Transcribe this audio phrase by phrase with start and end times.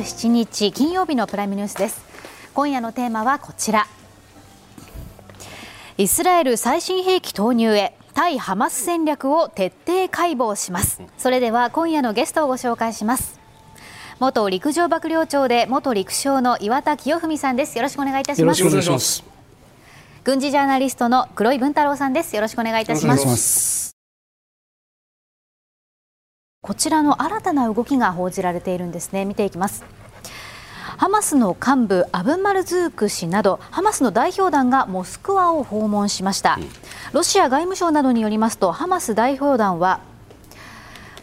[0.00, 2.02] 10月27日金曜日のプライムニュースです。
[2.54, 3.86] 今夜のテーマはこちら。
[5.98, 11.02] イスラエル最新兵器投入へ対ハマス戦略を徹底解剖します。
[11.18, 13.38] それでは今夜のゲストをご紹介します。
[14.18, 17.76] 元陸上幕僚長で元陸将の岩田清文さんです。
[17.76, 18.60] よろしくお願いいたします。
[18.60, 19.24] よろしくお願いします。
[20.24, 22.34] 軍事ジャーナリストの黒井文太郎さんです。
[22.34, 23.89] よろしくお願いいたします
[26.62, 29.24] こちらの新たな動きが報じられているんですね。
[29.24, 29.82] 見ていきます。
[30.98, 36.58] ハマスの幹部アブマルズーク氏などハマスの代表団がモスクワを訪問しました、
[37.12, 40.00] ロシア外務省などによりますとハマス代表団は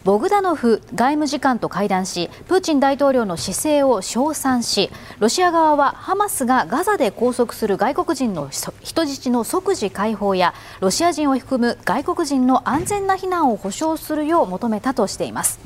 [0.08, 15.60] ボグダノフ外務次官と会談しプーチン大統領の姿勢を称賛しロシア側はハマスがガザで拘束する外国人の人質の即時解放やロシア人を含む外国人の安全な避難を保障するよう求めたとしています。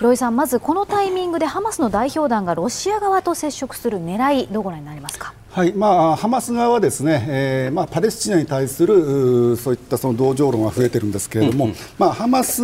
[0.00, 5.34] 黒井さん、まずこのタイミングでハマスの代表団がロシア側と接触する狙いどうご覧になりますか？
[5.50, 12.62] はいまあ、ハマス側はですね、えーまあ、パレスチナに対するそういったその同情論が増えているんですけれども、うんうん、まあ、ハマス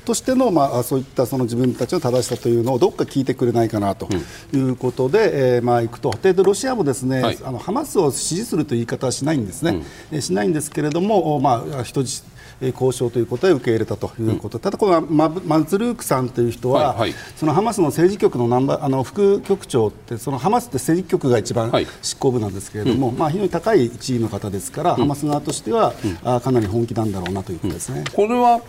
[0.00, 4.08] としての、まあ、そういったその自分たちの正しさというのをどこか聞いてくれないかなと
[4.52, 6.10] いうことで、うん、えー、まあ、いくと。
[6.10, 12.24] でロシアもですね、はい、あのハマスを支持するという言い方はしないんですね、うん、しないんですけれども、まあ、人質
[12.60, 28.04] 交渉ということで受け入れたということ、うん、ただ、このママズルークさんという人は、はいはい、そのハマスの政治局のナンバあの副局長って、そのハマスって政治局が一番執行部なんですけれども、はい、まあ、非常に高い地位の方ですから、うん、ハマス側としては、うん、あかなり本気なんだろうなということですね。
[28.14, 28.60] これは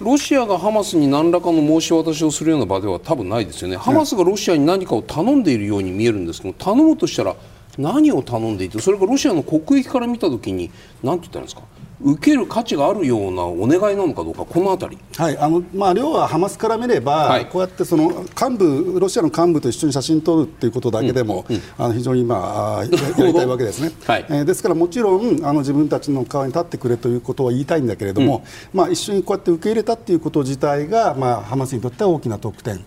[0.00, 7.36] ロシアがハマスに何らかの申し渡しをするような場では多分ないですよね、ハマスがロシアに何かを頼んでいるように見えるんですけど、頼むとしたら
[7.78, 11.62] 何を頼んでいて、それがロシアの国益から見たときに、何て言ったらいいんですか？
[12.04, 22.84] 受ける価値があるようなお願いなのかどうか、このあたり、はいあのまあ、要はハマスから見れば、はい、こうやってその幹部ロシアの幹部と一緒に写真撮るということだけでも、うんうん、あの非常に、まあ、
[23.16, 24.26] やりたいわけですね、はい。
[24.28, 28.42] えー、ですからもちろんあの自分たちの側に立ってくれということは言いたいんだけれども、
[28.72, 32.84] うん、まあ、一緒にこうやって受け入れたということ自体が、まあ、ハマスにとっては大きな得点、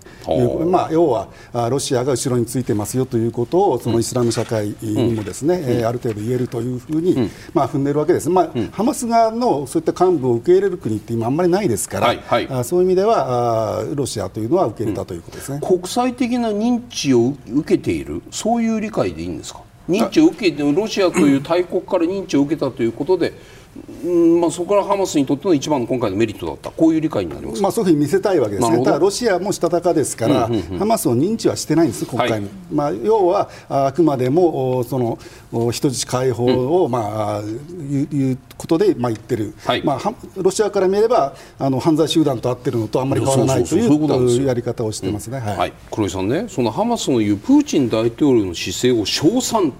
[0.70, 1.30] まあ、要は
[1.70, 8.30] ロシアが後ろについてますよということをそのイスラム社会にもですね、うん、えー、ある程度言えるというふうに、まあ、踏んでるわけです。
[8.30, 18.22] まあハマス側のそういった幹部を受け入れる国って今あんまりないですから、はいはい、そういう意味ではロシアというのは受け入れたということですね、国際的な認知を受けている？
[18.32, 19.62] そういう理解でいいんですか？
[19.90, 23.34] 認知を受けてロシアという大国から認知を受けたということで
[24.06, 26.72] うんまあ、そこからハマスにとっての一番の今回のメリットだった。
[26.72, 32.34] こういう理解になります、まあ、そういうふうに見せたいわけですね、ただロシアもしたたかですから、うんうんうん、ハマスを認知はしてないんです、国会に。
[32.34, 35.18] はい、まあ、要はあくまでもその
[35.72, 49.74] 人質解放を、うん、まあ、いうことで、まあ、言ってる、はい、まあ、ロシアから見ればあの犯罪集団と会ってるのとあんまり変わらないというやり方をしてますね、はい、はい、黒井さんね、そのハマスの言うプーチン大統領の姿勢を称賛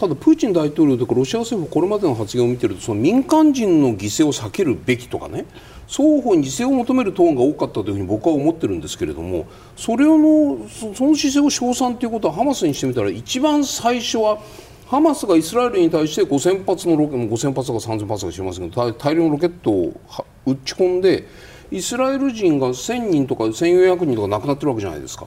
[0.00, 5.44] ただ、プーチン大統領とかロシア政府これまでの発言を見てるとその民間人の犠牲を避けるべきとかね
[5.88, 9.46] 双方に自制を求めるトーンが多かったというふうに僕は思ってるんですけれども
[9.76, 14.38] それのその姿勢を称賛ということはハマスにしてみたら一番最初は
[14.86, 20.00] ハマスがイスラエルに対して5000発のロケ5000発か3000発か知りませんけど大量のロケットを
[20.46, 21.28] 撃ち込んで
[21.70, 25.26] イスラエル人が1000人とか1400人とか亡くなってるわけじゃないですか。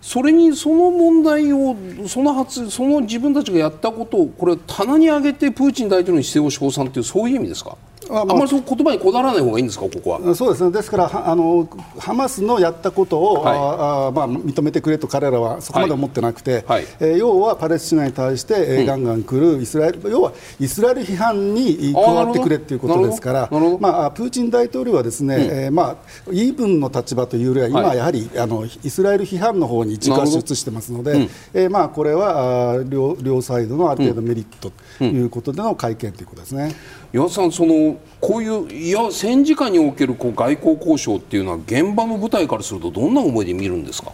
[0.00, 1.76] それにその問題を
[2.06, 7.76] その発その自分たちがやったことをこれ棚に上げてプーチン大統領に姿勢を称賛というそういう意味ですか？
[8.10, 10.34] あまりその言葉にこだわらない方がいいんですか、ここは？
[10.34, 23.48] そうですね、ですからあのハマスのやったことを、はい、あまあ、認めてくれと彼らはそこまで思ってなくて、はい、えー、要はパレスチナに対して、えー、ガンガン来るイスラエル、要はイスラエル批判に加わってくれということですから、
[23.80, 25.96] まあ、プーチン大統領はですね、うん、えー、まあ、
[26.30, 31.22] イーブンの立場というよりは、今、やはり、あのイスラエル批判の方に軸足移してますので、うん、
[31.54, 36.74] えー、まあ、これはあ両両サイドのある程度メリットということでの会見ということですね。
[37.12, 44.12] 岩田さんそのこういういや戦時下におけるこう外交交渉っていうのは現場の舞台からするとどんな思いで見るんですか？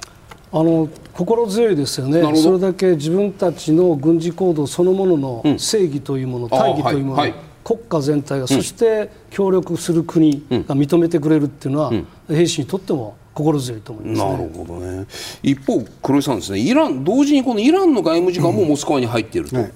[0.52, 7.30] あの心強いですよね、それだけ自分たちの軍事行動そのものの正義というもの、うん、大義というもの、はい。
[7.32, 15.06] はい、国家全体が、そして協力する国が認めてくれるっていうのは、うん、兵士にとっても心強いと思います、ね、なるほどね。
[15.42, 19.62] 一方、黒井さんですねイラン同時にこのイランの外務次官もモスクワに入っていると、うん。
[19.64, 19.72] はい、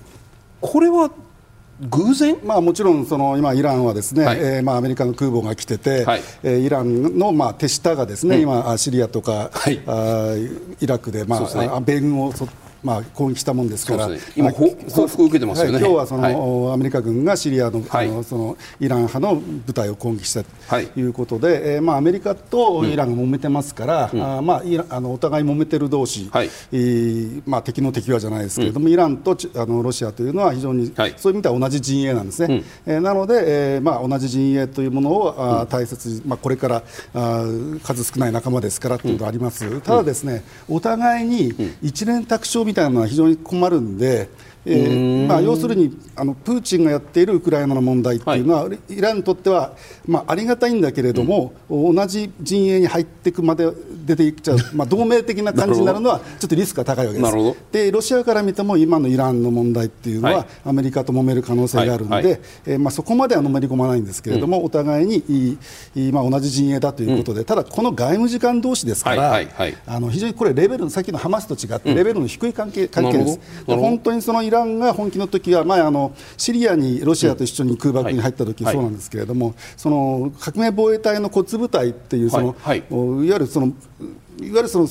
[0.61, 1.11] これは
[1.81, 10.35] 偶然、まあ、もちろんその今、イランはですね、はい、えー、まあ、アメリカの空母が来てて、はい、えー、イランのまあ手下がですね、うん、今、シリアとか、はい、あ
[10.81, 12.33] イラクで、まあね、米軍を
[12.83, 14.69] まあ、攻撃したもんですから、ね、今、報
[15.07, 26.51] 復受けてますよね、はい、今日はその、はい、アメリカ軍がシリアの,、あのそのイラン派の部隊を攻撃したということで、はい、えー、まあ、アメリカとイランが揉めてますから、うん、あまあ、イラあのお互い揉めてる同士、はい。
[26.73, 36.83] えーまあ、敵の敵はじゃないですけれども、うん、イランとあのロシアというのは非常に、はい、そういう意味では同じ陣営なんですね、うん、えー、なので、えーまあ、同じ陣営というものをあ大切に、まあ、これから
[37.15, 37.45] あ
[37.83, 41.53] 数少ない仲間ですからということがあります、ただですね、お互いに
[41.83, 44.29] 一連卓勝みたいなのは非常に困るんで、
[44.70, 49.73] えーまあ、要するにあのプーチンがやっているウクライナの問題っていうのは、はい、イランにとっては、
[50.06, 53.70] まあ、ありがたいんだけれども、うん、同じ陣営に入っていくまで
[54.05, 57.56] 出ていっちゃう、 まあ、同盟的な感じになるのはちょっとリスクが高いわけです。
[57.73, 62.25] でロシアから見ても今のイランの問題っていうのは、はい、アメリカと揉める可能性があるので、はい。
[62.25, 65.56] はい、えー、まあ、そこまではのめり込まないんですけれども、うん、お互いにい
[66.09, 69.41] い、まあ、同じ陣営だということで、うん、ただ、この外務次官同士ですから、
[69.87, 73.41] あの非常にこれレベルのさっきのハマスと違ってレベルの低い関係,、関係です。
[73.67, 83.75] 本当にそのイランが本気の時は前あのシリアにロシアと一緒に空爆に入った時、そうなんですけれども、その革命防衛隊の骨部隊っていうその、いわゆるそのいわ
[84.40, 84.88] ゆるその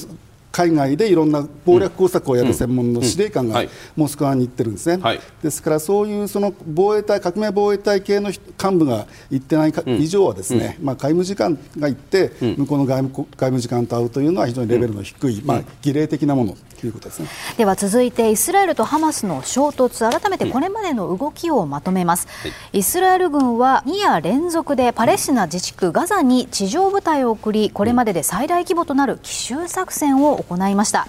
[0.57, 3.63] 海外でいろんな謀略工作をやる専門の司令官が
[3.95, 17.27] モスクワに行ってるんですね、はい、ですからそういうその防衛隊革命防衛隊系の幹部が行ってない以上はですね、まあ、外務次官が行って向こうの外務外務次官と会うというのは非常にレベルの低い、まあ、儀礼的なものということですね。
[17.57, 22.27] では続いてイスラエルとハマスの衝突改めてこれまでの動きをまとめます、
[22.71, 31.07] イスラエル軍は2夜連続でパレスチナ自治区ガザに地上部隊を送りこれまでで最大規模となる奇襲作戦を行いました。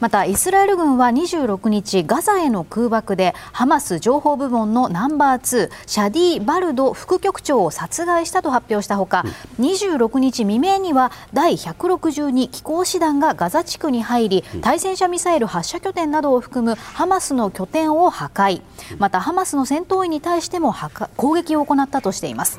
[0.00, 9.24] またイスラエル軍は26日ガザへの空爆でハマス情報部門のナンバー2シャディ・バルド副局長を殺害したと発表したほか
[9.60, 18.62] 26日未明には第162機攻師団がガザ地区に入り対戦車ミサイル発射拠点などを含むハマスの拠点を破壊
[18.98, 20.74] またハマスの戦闘員に対しても
[21.16, 22.58] 攻撃を行ったとしています。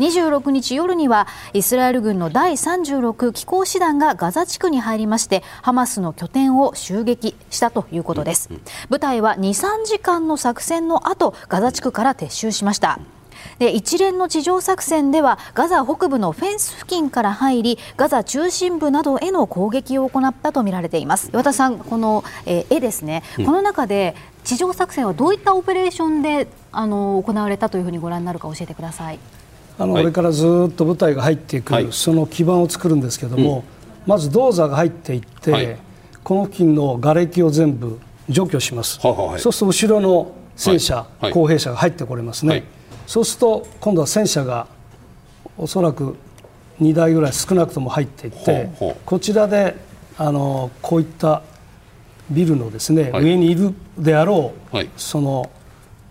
[0.00, 8.48] 26日夜にはイスラエル軍の第36機構師団がガザ地区に入りましてハマスの拠点を襲撃したということです。
[8.88, 12.98] 部隊は23時間の作戦の後ガザ地区から撤収しました。
[13.58, 21.30] で一連の地上作戦ではガザ北部のフェンス付近から入りガザ中心部などへの攻撃を行ったとみられています。
[21.32, 24.14] 岩田さん、この、えー、絵ですね、うん、この中で
[24.44, 29.18] 地上作戦はどういったオペレーションであの行われたというふうにご覧になるか教えてください。
[29.78, 33.64] あの、はい、これからずっと部隊が入っていく、はい、その基盤を作るんですけれども、うん、
[34.06, 35.76] まず銅座が入っていって、はい、
[36.22, 42.64] この付近の瓦礫を全部除去します、はい、そうすると後ろの戦車、公兵車が入ってこれますね、
[43.06, 44.66] そうすると今度は戦車が
[45.56, 46.16] おそらく
[46.80, 48.70] 2台ぐらい少なくとも入っていって
[49.04, 49.74] こちらで
[50.16, 51.42] あのこういった
[52.30, 55.50] ビルのですね、上にいるであろう、その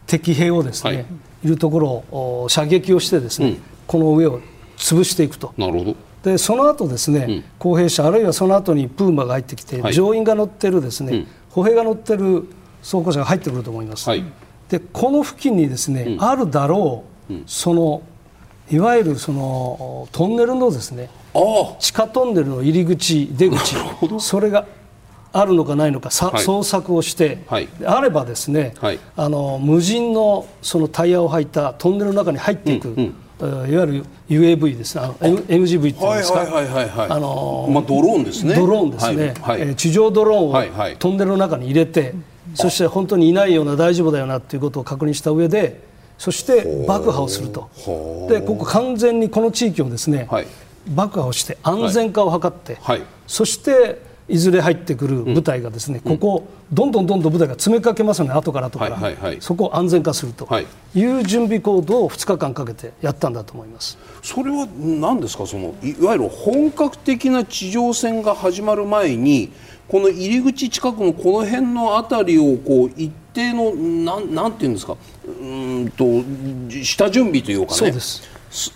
[0.05, 1.05] 敵兵をですね、
[1.43, 4.41] いるところを射撃をしてですね、うん、この上を
[4.77, 5.53] 潰していくと。
[5.57, 5.95] なるほど。
[6.23, 12.49] でその後ですね、うん、公兵車あるいはその後にプーマが入ってきて、はい、乗員が乗ってるですね、うん、歩兵が乗ってる
[12.81, 14.09] 装甲車が入ってくると思います。
[14.09, 14.23] はい、
[14.67, 18.01] でこの付近にですね、あるだろう、その
[18.69, 21.09] いわゆるそのトンネルのですね
[21.79, 23.75] 地下トンネルの入り口出口。
[24.19, 24.65] それが
[25.31, 34.97] あるのかないのか、はい、捜索をして、はい、あればですね、はい、あの無人のそのタイヤを履いたトンネルの中に入っていく、うんうん、いわゆる UAV です。
[34.97, 36.41] ね、MGV っていうんですか、
[37.09, 39.65] あのまあ、ドローンですね、ドローンですね、はい。
[39.65, 42.13] はい、地上ドローンをトンネルの中に入れて、
[42.55, 45.81] そして本当にいないような、大丈夫だよなということを確認した上で、
[46.17, 47.69] そして爆破をすると、
[48.29, 50.27] でここ完全にこの地域をですね、
[50.89, 52.77] 爆破をして安全化を図って、
[53.25, 60.47] そしていずれ入ってくる部隊がですね、ここどんどんどんどん部隊が詰めかけますよね後から後から、はいはいはい、そこを安全化すると
[60.95, 61.03] い。
[61.03, 63.97] う準備行動を2日間かけてやったんだと思います。
[64.21, 65.45] それは何ですか？
[65.45, 69.51] そのいわゆる本格的な地上戦が始まる前に
[69.87, 74.95] この入り口近くのこの辺の辺りをこう一定のなんなんていうんですか？
[75.25, 76.05] うんと
[76.83, 77.93] 下準備というかね。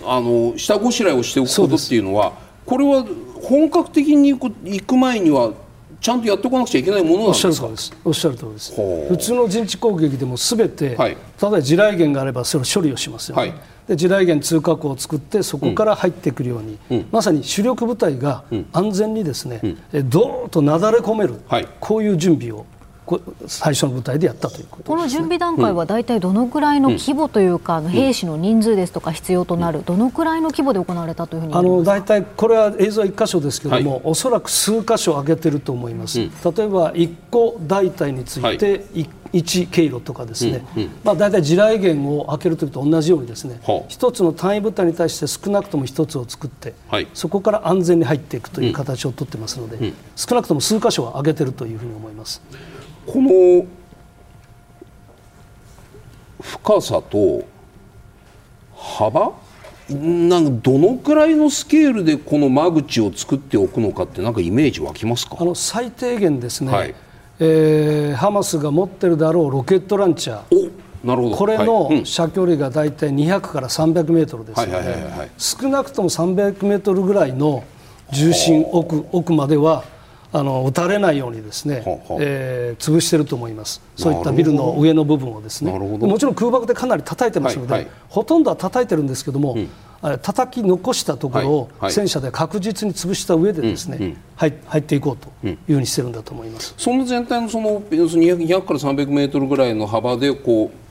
[0.06, 2.34] あの下ごしらえをしておくことっていうのは
[2.66, 3.06] これは
[3.42, 5.52] 本格的に行く前には
[6.00, 7.70] ちゃんとやっておかなくちゃいけないものなんですか？
[8.04, 8.74] おっしゃる通りです。
[8.76, 11.18] 普通の陣地攻撃でもすべて、はい、例え
[11.52, 13.54] ば地雷原があればそれを処理をしますよね、はい、
[13.88, 18.44] で地雷原通過口を作ってそこから入ってくるように、うん、まさに主力部隊が
[18.74, 19.62] 安全にですね、
[19.94, 22.66] うん、どーっとなだれ込める、はい、こういう準備を
[23.48, 52.42] 最初の部隊でやったということこの準備段階は大体どのくらいの規模というか、うん、兵士の人数ですとか必要となる、どのくらいの規模で行われたというふうにあの大体これは映像は1箇所ですけれども、はい、おそらく数箇所上げてると思います、うん、例えば1個大隊について1、1経路とかですね、うんうん、まあ、大体地雷原を開けるときと同じようにですね、一つの単位部隊に対して少なくとも一つを作って、はい、そこから安全に入っていくという形をとってますので、少なくとも数箇所は上げてるというふうに思います。
[53.06, 53.66] この
[56.42, 57.44] 深さと
[58.76, 59.34] 幅？
[59.90, 65.36] なんどのくらいのスケールでこの間口を作っておくのかってなんかイメージ湧きますか？
[65.40, 66.96] あの最低限ですね、はい、
[67.40, 70.72] えー、ハマスが持ってるだろうロケットランチャー。
[71.04, 71.36] なるほど。
[71.36, 74.66] これの射距離が大体200から300メートルです。
[74.66, 77.66] ので少なくとも300メートルぐらいの
[78.14, 79.84] 重心奥奥までは
[80.36, 81.84] あの撃たれないようにですね、
[82.20, 89.70] えー、潰していると思います、そういったビルの上の部分をですね、もちろん空爆でかなり叩いてますので、はいはい、ほとんどは叩いてるんですけども、うん。
[90.22, 100.84] 叩き残したところを戦車で確実に潰した上でですね、うんうん、入っていこうというふうにしてるんだと思います、その全体のその200から300メートルぐらいの幅でこう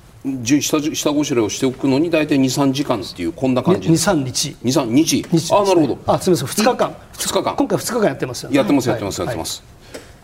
[0.60, 3.88] 下下ごしらえをしておくのに大体23時間っていうこんな感じ。
[3.88, 4.56] 23日。
[4.64, 5.22] 23日。
[5.22, 5.98] 日あなるほど。
[6.06, 6.64] あすみません。
[6.66, 6.96] 2日間。
[7.14, 7.56] 2日間。
[7.56, 8.56] 今回2日間やってますよね。
[8.56, 9.62] やってますやってます、やってます、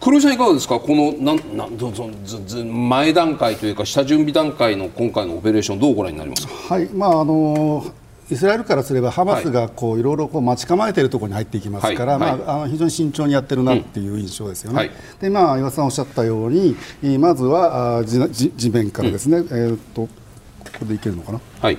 [0.00, 0.78] 黒井さんいかがですか？
[0.78, 6.74] このなんなんどぞず前段階というか下準備段階の今回のオペレーションどうご覧になりますか？
[6.74, 6.88] はい。
[6.94, 7.92] まああのー
[8.30, 14.76] イスラエルからすればハマスがこういろいろこう待ち構えているところに入っていきますから、まあ、あの非常に慎重にやってるなっていう印象ですよね。
[14.76, 16.76] はい、でまあ岩田さんおっしゃったように
[17.18, 20.10] まずはあ地地面からですね、うん、えー、っとこ
[20.80, 21.78] こでいけるのかな、はい、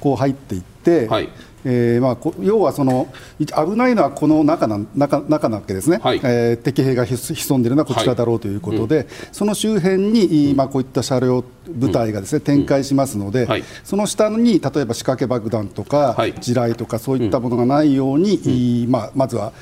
[0.00, 1.28] こう入っていって、はい
[1.64, 19.52] えーまあ、要はその危ないのはこの中な中中なわけですね、はい、えー、敵兵が潜んでいるのはこちらだろうということで、はいうん、その周辺に、うん、まあ、こういった車両、部隊がですね、展開しますので、はい、その下に例えば仕掛け爆弾とか、地雷とか、そういったものがないように、まあ、まずは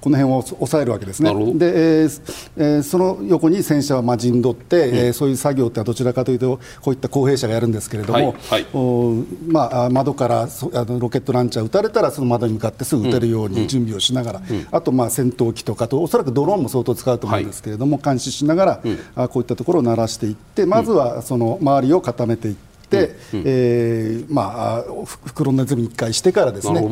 [0.00, 22.70] この辺を抑えるわけですね、でえーえー、その横に戦車はまあ陣取って、うん、えー、そういう作業ってどちらかというと、こういった公兵者がやるんですけれども、はいはい、おまあ、窓からそあのロケットランチャー撃たれたら、その窓に向かってすぐ撃てるように準備をしながら、うん、あとまあ戦闘機とかと、おそらくドローンも相当使うと思うんですけれども、はい、監視しながら、うん、あこういったところを鳴らしていって、まずはその周りを固めていって。
[22.90, 24.84] うん、えー、まあ、
[25.24, 26.82] 袋ネズミ1回してからですね、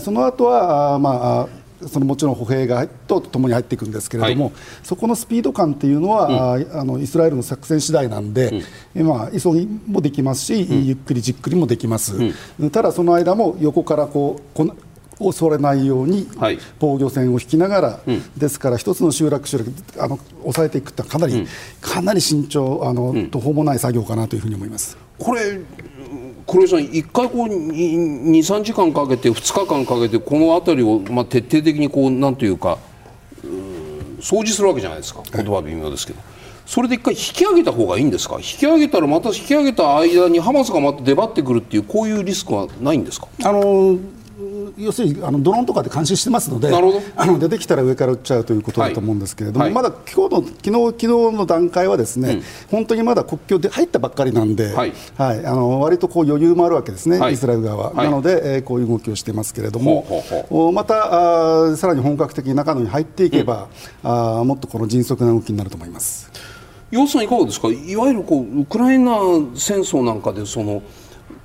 [0.00, 8.62] その後はまあそのもちろん歩兵がとともに入っていくんですけれども、はい、そこのスピード感っていうのは、うん、あのイスラエルの作戦次第なんで、
[8.94, 12.14] うん、まあ、急ぎもできますし、うん、ゆっくりじっくりもできます、
[12.70, 14.76] ただその間も横からこうこの
[15.18, 16.26] 恐れないように
[16.78, 21.46] 防御線を引きながら、はい、ですから一つの集落集落あの抑えていくってかなり、
[21.80, 24.96] かなり慎重あの、途方もない作業かなというふうに思います。
[25.18, 25.60] これ
[26.50, 32.78] 黒井さん、1回こう2、3時間かけて、2日間かけて、この辺りを、まあ、徹底的にこうなんというか、
[33.44, 33.46] う
[34.20, 36.18] 掃除するわけじゃないですか、言葉は微妙ですけど。
[36.66, 43.28] それで一回引き上げた方がいいんですか、引き上げたらまた引き上げた間にハマスがまた出張ってくるっていう、こういうリスクはないんですか？
[43.44, 44.00] あのー
[44.76, 46.68] 要するにあのドローンとかで監視してますので
[47.16, 60.02] あの出てきたら上から撃っちゃうということだと思うんですけれども、はい、まだ今日の昨日昨日の段階はですね、うん、本当にまだ国境で入ったばっかりなんで、はい、はい、あの割とこう余裕もあるわけですね、はい、イスラエル側は、なので、えー、こういう動きをしてますけれども、
[60.48, 63.68] ほうまたあさらに本格的に中野に入っていけば、
[64.04, 66.30] うん、あもっとこの迅速な動きになると思います。
[66.90, 67.68] 楊さんいかがですか？
[67.68, 69.12] いわゆるこうウクライナ
[69.54, 70.82] 戦争なんかでその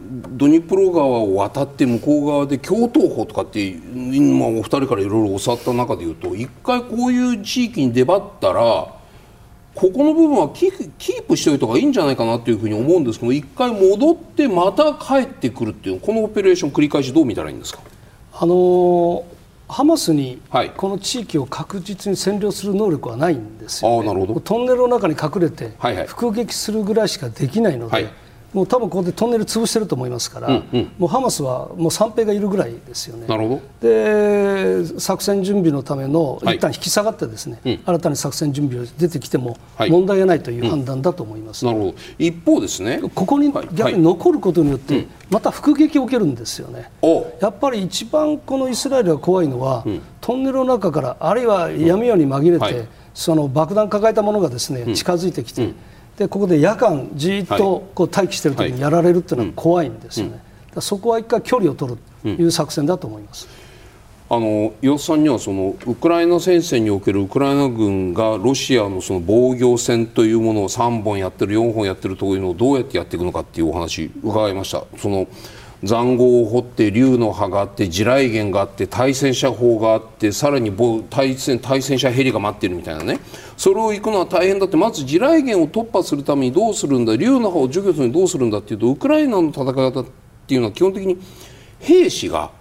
[0.07, 8.93] ドニプロ川を渡って向こう側で共闘法とかって今お二人からいろいろ教わった中でいうと一回こういう地域に出張ったらこ
[9.74, 17.81] この部分はキープしておいた方がいいんじゃないかなというふうに思うんですけど一回戻ってまた帰ってくるっていうこのオペレーション繰り返しどう見たらいいんですか？
[18.33, 19.25] あの
[19.67, 20.39] ハマスに
[20.77, 24.39] この地域を確実に占領する能力はないんですよ、ね、あなるほど。
[24.39, 25.74] トンネルの中に隠れて
[26.05, 28.09] 伏撃するぐらいしかできないので、はい
[28.55, 33.27] もう多分ここでトンネル潰してると思いますから、うんうん、もうハマスはもう三兵がいるぐらいですよね。
[33.27, 33.85] なるほど。
[33.85, 39.57] で作戦準備のための一旦引き下がってですね、はい、新たに作戦準備を出てきても
[39.89, 41.65] 問題がないという判断だと思います。
[41.65, 42.03] はいうん、なるほど。
[42.17, 43.01] 一方ですね。
[43.13, 46.89] ここに逆に残ることによってまた伏撃を受けるんですよね。
[47.41, 55.74] やっぱり一番このイスラエルが怖いのは、うん、トンネルの中からあるいは闇夜に紛れて、はい、その爆弾抱えたものがですね近づいてきて。
[56.17, 60.39] でここで夜間じっとこう待機している時にやられるっていうのは怖いんですよね、
[60.79, 63.48] そこは一回距離を取るという作戦だと思います。
[64.27, 74.84] ああの岩田さんにはそのウクライナ戦線におけるウクライナ軍がロシアのその防御戦というものを3本やってる4本やってるというのをどうやってやっていくのかっていうお話伺いました。
[74.98, 75.27] その
[75.84, 80.72] 塹壕を掘って竜の歯があって地雷原があって対戦車砲があってさらに
[81.10, 83.20] 対戦対戦車ヘリが待ってるみたいなね。
[83.58, 84.77] それを行くのは大変だって。
[84.77, 87.15] まず地雷原を突破するためにどうするんだ？
[87.15, 90.05] 竜の歯を除去するにどうするんだっていうとウクライナの戦い方っ
[90.48, 91.17] ていうのは基本的に
[91.79, 92.51] 兵士が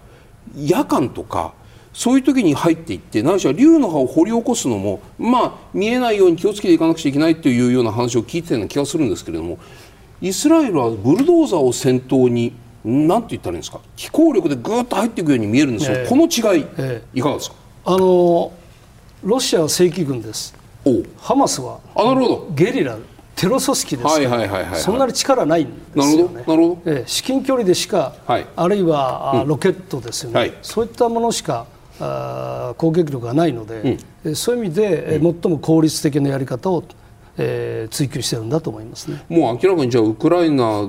[0.57, 1.55] 夜間とか
[1.93, 9.59] そういう時に入っていって何しろ竜の歯を掘り起こすのもまあ見えないように気をつけていかなくちゃいけないというような話を聞いてたような気がするんですけれども
[10.21, 12.53] イスラエルはブルドーザーを先頭に
[12.85, 13.81] 何て言ったらいいんですか？
[13.97, 17.57] 機構力でぐっと入っていくように見えるんですよ、えー、この違い、えー、いかがですか？
[17.87, 18.53] あの
[19.23, 20.55] ロシアは正規軍です。
[21.19, 22.49] ハマスはあなるほど。
[22.55, 22.99] ゲリラ
[23.35, 24.07] テロ組織です。
[24.07, 26.35] はいはいはいはい、そんなに力ないんですよね。
[26.35, 26.79] なるほど。
[26.85, 31.67] え至近距離でしか、はい、あるいは、うん、ロケットですよね、はい、そういったものしか
[32.01, 36.85] あ攻撃力がないので、うん、そういう意味で、うん、最も効率的なやり方を、
[37.39, 39.25] えー、追求してるんだと思いますね。
[39.29, 40.89] もう明らかにじゃあウクライナ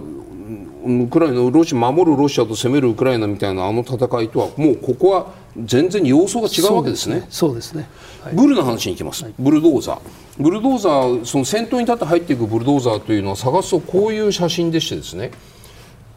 [0.86, 7.26] ウクライナロシア守るロシアと攻めるウクライナみたいなあの戦いとはもうここは全然様相が違うわけですね。
[7.30, 7.88] そうですね。
[8.24, 9.24] はい、ブルの話に行きます。
[9.24, 10.00] はい、ブルドーザー。
[10.38, 15.32] ブルドーザーその先頭に立って入っていくブルドーザーというのは探すとこういう写真でしてですね。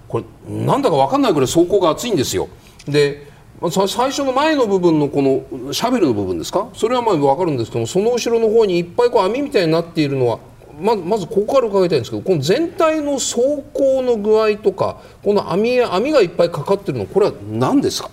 [0.08, 2.48] これなんだか分かんないぐらい走行が厚いんですよ。
[2.86, 3.26] で。
[3.72, 6.68] 最初の前の部分のこのシャベルの部分ですか？
[6.74, 10.38] それはまあ分かるんですけどもその後ろの方にいっぱいこう網みたいになっているのは
[10.80, 13.36] まずまずここから伺いたいんですけどこの全体の走
[13.74, 18.10] 行の具合とかこの網網がいっぱいかかってるのこれは何ですか？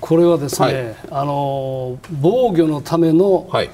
[0.00, 3.70] これはですね、はい、あの防御のための、はい、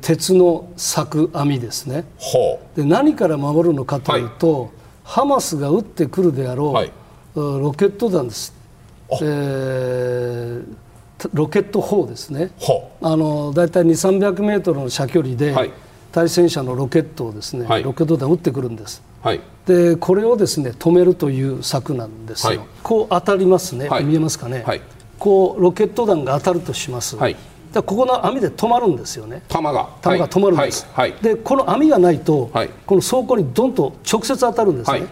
[0.00, 4.70] 鉄の柵網ですね、はあ、で何から守るのかというと、はい、
[5.02, 6.92] ハマスが撃ってくるであろう、はい、
[7.34, 8.54] ロケット弾です、
[9.22, 10.64] えー、
[11.32, 15.54] ロケット砲ですね、はあ、あのだいたい2 3 0 0メートルの射距離で、
[16.12, 19.02] 対戦車のロケットをですね、ロケット弾を撃ってくるんです。
[19.66, 24.64] でこれをですね止めるという策なんですよ、こう当たりますね、見えますかね、
[25.18, 27.36] こうロケット弾が当たるとします、はい、
[27.72, 29.42] ここの網で止まるんですよね。
[29.48, 29.88] 弾が。
[30.02, 31.12] 弾が止まるんです、はい。
[31.12, 32.50] はい、でこの網がないと、
[32.86, 35.06] この装甲にどんと直接当たるんですね、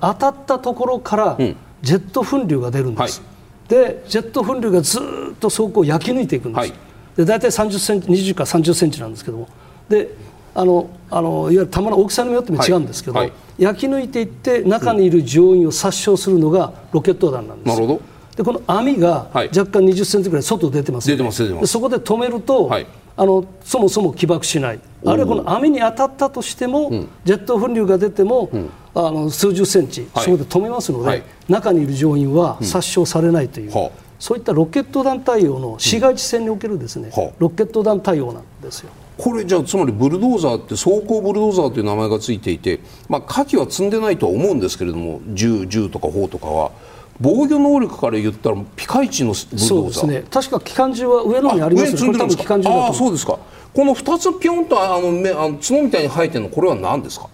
[0.00, 1.36] 当たったところから
[1.82, 3.20] ジェット噴流が出るんです、
[3.66, 5.02] でジェット噴流がずっ
[5.40, 6.72] と装甲を焼き抜いていくんです、
[7.16, 9.48] で大体30センチ20から30センチなんですけども。
[9.88, 10.10] で
[10.56, 18.00] あのあのいわゆる弾の大きさによっても違うんですけど、焼き抜いていって中にいる乗員を殺傷するのがロケット弾なんです、なるほど。
[18.36, 21.66] でこの網が若干20センチぐらい外出てます、出てます出てます。
[21.66, 24.80] そこで止めると、はい、あのそもそも起爆しない。
[25.04, 38.90] あるいはこの網に当たったとしても、うん、ジェット噴流が出ても、うん、あの数十センチ、はい、そこで止めますので、はい、中にいる乗員は殺傷されないという、うん、そういったロケット弾対応の市街地戦におけるですね、ロケット弾対応なんですよ。
[39.18, 46.70] これじゃあつまりブルドーザーって走行ブルドーザーという名前がついていて、まあ、火器は積んでないとは思うんですけれども銃銃とか砲とかは。
[47.18, 49.46] 防御能力から言ったらピカイチのそ
[49.84, 50.24] うですね。
[50.30, 53.38] 確か機関銃は上の方にありますけど機関銃あそうですか。
[53.72, 57.30] この2つピョンとあの目あの角みたいに生えてるのこれは何ですか？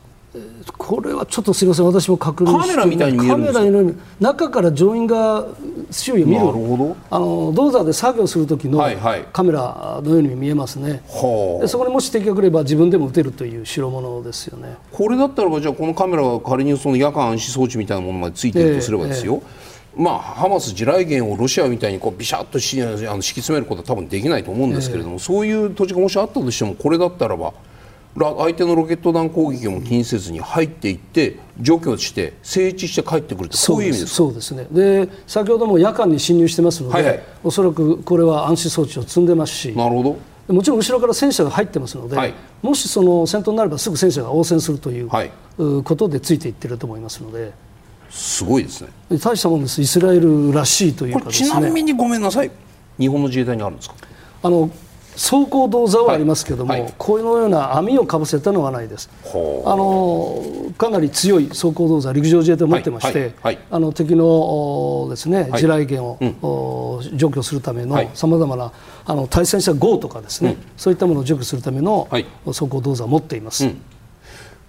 [0.79, 1.87] これはちょっとすみません。
[1.87, 5.47] 私も確認カメラみたいにカメラの中から乗員が
[5.91, 6.39] 周囲を見る。
[6.41, 6.97] なるほど。
[7.11, 8.79] あの銅座で作業する時の
[9.33, 14.77] カメラのように見えますね、はいはい、でそこにもし敵が来れば自分でも撃てるという代物ですよね。
[14.91, 19.43] これだったらばじゃあこのカメラが仮にその夜間暗視装置みたいなものまでついてるとすればですよ、えーえ。
[19.43, 27.53] ーまあ、ハマス地雷原をロシアみたいにこうビシャッとしあの敷き詰めることは多分できないと思うんですけれども、えー、そういう土地がもしあったとしてもこれだったらば
[28.15, 34.67] 相手のロケット弾攻撃も気にせずに入っていって除去して整地して帰ってくるとそういう意味ですそうですね。
[34.71, 40.55] で先ほども夜間に侵入してますので、はいはい、おそらくこれは暗視装置を積んでますしなるほど。
[40.55, 47.53] もちろん後ろから戦車が入ってますので、はい、もしその戦闘になればすぐ戦車が応戦するという、はい、ことでついていってると思いますので。
[48.11, 48.89] すごいですね。
[49.23, 49.81] 大したもんです。
[49.81, 52.51] イスラエルらしいというか、ね、ちなみにごめんなさい。
[52.99, 53.95] 日本の自衛隊にあるんですか？
[54.43, 54.69] あの
[55.15, 56.83] 走行動座はありますけども、はい。
[56.83, 59.11] はい、このような網をかぶせたのはないです。
[59.25, 59.29] あ
[59.77, 60.43] の
[60.79, 68.73] かなり強い走行動座陸上自衛隊を持ってまして、はい、あの敵のですね地雷原を、うん、除去するためのさまざまな
[69.05, 72.09] あの対戦車 GO とかですね、うん、そういったものを除去するための
[72.47, 73.67] 走行動座を持っています。
[73.67, 73.81] うん、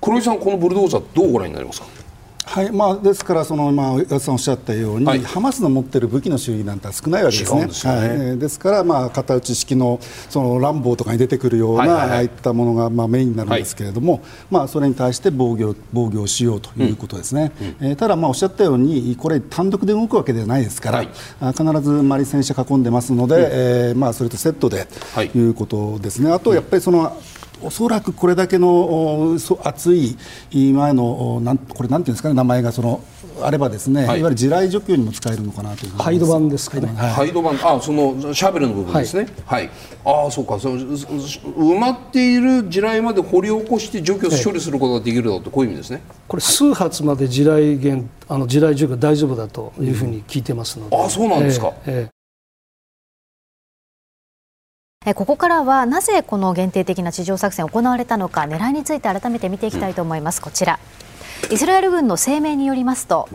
[0.01, 2.02] 黒井さんこのブルドーザーどうご覧になりますか？
[2.45, 7.65] はいまあ、ですから、その今、岩田さんおっしゃったように、はい、ハマスの持っている武器の種類なんて少ないわけですね。
[7.65, 7.93] ですね。
[7.93, 17.51] はい、ですから、まあ、片打ち式のその乱暴とかに出てくるような、ああいったものが、まあ、メインになるんですけれども、はい、まあ、それに対して防御防御しようということですね。
[17.81, 26.31] うん、えー、ただ、まあ、おっしゃったように、これ、単独で動くわけではないですから、必ずマリ戦車囲んでますので、うん、えー、まあ、それとセットでということですね。
[26.31, 27.17] あとやっぱりその
[27.63, 30.17] おそらくこれだけの熱い
[30.51, 33.03] 前のなんこれなんていうんですかね名前がその
[33.41, 37.55] あればですね、はい、いわゆる地雷除去にも使えるのかなというハイド版ですかね、はい、ハイド版。
[37.55, 39.27] あそのシャベルの部分ですね。
[39.45, 39.69] はい、
[40.05, 40.59] ああそうか。
[40.59, 46.01] その埋まっている地雷まで掘り起こして除去処理することができるだろうとこういう意味ですね。
[46.27, 52.12] これ数発まで地雷源あの地雷除去大丈夫だというふうに聞いてますので、うん、あそうなんですか、えーえー
[55.11, 60.79] ここからはなぜこの限定的な地上作戦行われたのか狙いについて改めて見ていきたいと思います、こちら。
[61.51, 63.27] イスラエル軍の声明によりますと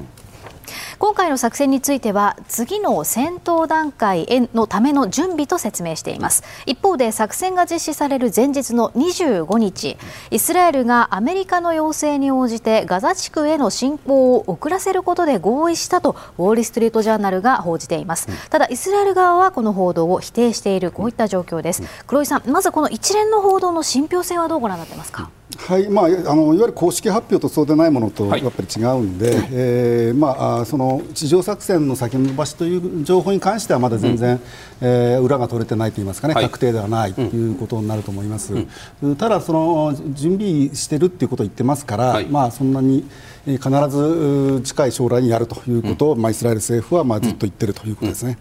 [0.99, 6.43] 今回の作戦については次の戦闘段階へのための準備と説明しています。
[6.67, 9.97] 一方で作戦が実施される前日の25日
[10.33, 18.29] イスラエルがアメリカの要請に応じてガザ地区への侵攻を遅らせることで合意したとウォール・ストリート・ジャーナルが報じています。
[18.51, 20.91] ただイスラエル側はこの報道を否定している。
[20.91, 21.83] こういった状況です。
[22.09, 25.31] 黒井さんまずこの一連の報道の信憑性はどうご覧になってますか？
[25.57, 34.41] はいまあ、あのいわゆる公式発表とそうでないものとやっぱり違うんで、はい、えー、まあ、その地上作戦の先延ばしという情報に関してはまだ全然、うん、
[34.83, 38.55] えー、裏が取れてないといいますかね、はい、確定ではないということになると思います、
[39.03, 43.09] うん、ただ、その準備しているということを言ってますから、はい、まあ、そんなに
[43.47, 48.37] 必ず近い将来にやるということを、うん、まあ、イスラエル政府はまあずっと言っているということですね、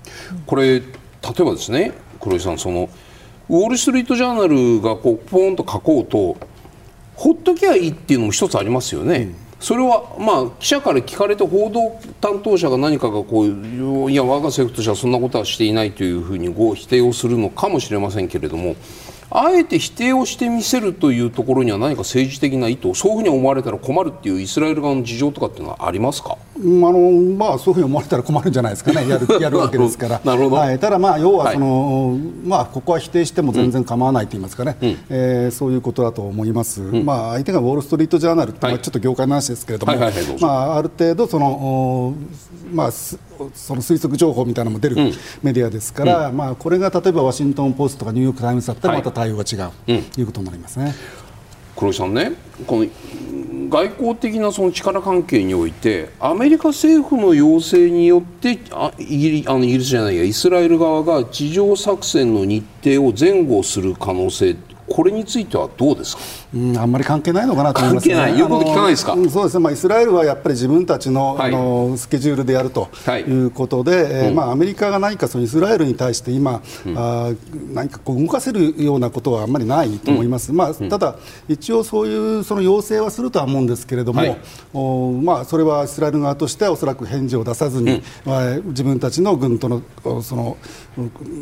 [0.45, 2.89] これ、例えばですね黒井さんその
[3.49, 6.35] ウォール・ストリート・ジャーナルがこうポーンと書こうと
[7.17, 9.15] ほっときゃいいっていうのも一つありますよね。
[9.17, 18.75] うんそれはまあ記者から聞かれて報道担当者が何かがこういや我が政府としてはそんなことはしていないというふうにご否定をするのかもしれませんけれども
[19.29, 29.07] あえて否定をしてみせるというところには何か政治的な意図そういうふうに思われたら困るっていうイスラエル側の事情とかっていうのはありますか、あのまあ、そういうふうに思われたら困るんじゃないですかね。
[29.09, 30.21] やるやるわけですから。
[30.23, 39.93] なるほど、はい、ただ、まあ、要はその、はい、まあ、ここは否定しても全然構わないと言いますかね、うん、えー、そういうことだと思います、うん、まあ、相手がウォール・ストリート・ジャーナルって、はい、ちょっと業界の話ですけれども、
[40.39, 42.13] まあ、ある程度その、
[42.71, 44.95] まあ、その推測情報みたいなのも出る
[45.43, 49.71] メディアですから、うん、まあ、これが例えばワシントン・ポストとかニューヨーク・タイムズだったらまた対応が違う、
[50.13, 50.93] ということになりますね。
[51.75, 52.33] 黒井さんね
[52.65, 52.87] この
[53.69, 64.55] 外交的なその力関係においてアメリカ政府の要請によってあイギリあのイギリスじゃないやイスラエル側が地上作戦の日程を前後する可能性
[64.87, 73.37] これについてはどうですか、うん、あんまり関係ないのかなと思います、ね、関係ない、言うこと聞かないですか、そうですね、まあ、イスラエルはやっぱり自分たちのはい、あのスケジュールでやるとい。
[73.45, 77.31] うことで、はい、えー、まあ、アメリカが何かそのイスラエルに対して今、うん、あ
[77.73, 81.15] 何かこう動かせるようなことはあんまりないと思います、うん、まあ、ただ、
[81.47, 84.37] 一応そういうその要請はするとは思うんですけれども、はい、
[84.73, 89.81] おまあ、それはイスラエル側としてはおそらく返事を出さずに、まあ、自分たちの軍との
[90.21, 90.57] その、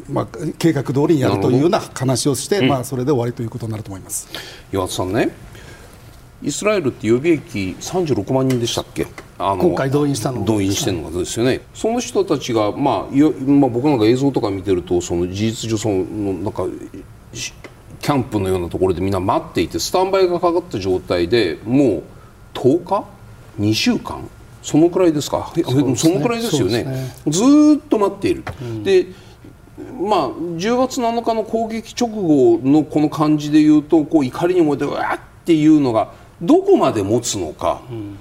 [0.10, 4.28] まあ、計画通りにやるというような話をして、まあ、それで終わりということになると思います
[4.96, 5.30] さんね。
[6.44, 9.08] イスラエルって予備役36万人でしたっけ？
[9.38, 10.46] あの今回動員したの。
[10.46, 16.04] 動員してるのがですよね、その人たちが、まあ、まあ僕なんか映像とか見てるとその事実上その
[16.34, 16.66] なんか
[17.34, 22.04] キャンプのようなところでみんな待っていてスタンバイがかかった状態でもう
[22.54, 23.06] 10日
[23.60, 24.30] ？2週間？
[24.62, 25.52] そのくらいですか？
[25.56, 27.42] そ、ね,、のくらいですよね、ね、ず
[27.78, 29.08] っと待っている、うん、で
[29.78, 38.18] まあ、10月7日の攻撃直後のこの感じでいうとこう怒りに燃えてわーっていうのがどこまで持つのか、うん、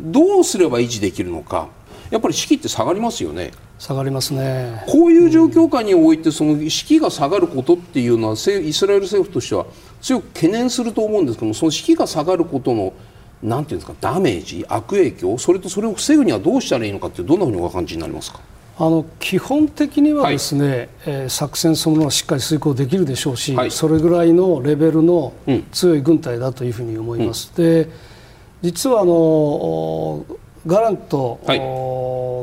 [0.00, 1.68] どうすれば維持できるのか
[2.10, 3.52] やっぱり士気って下がりますよね。
[3.78, 4.82] 下がりますね。
[4.88, 8.36] こういう状況下においてその士気が下がることっていうのはイ
[8.72, 9.66] スラエル政府としては
[10.00, 12.92] 強く懸念すると思うんですけどもその士気が下がることの
[13.40, 18.40] なんていうんですかダメージ悪影響それとそれを防ぐにはどうしたらいいのかってどんなふうにお感じになりますか？
[18.80, 25.32] あの基本的にはですね、はい、えー、作戦そのものはしっかり遂行できるでしょうし、はい、それぐらいのレベルの
[25.72, 27.52] 強い軍隊だというふうに思います。
[27.56, 27.88] うん、で
[28.62, 30.24] 実はあの
[30.64, 31.58] ガラント、はい、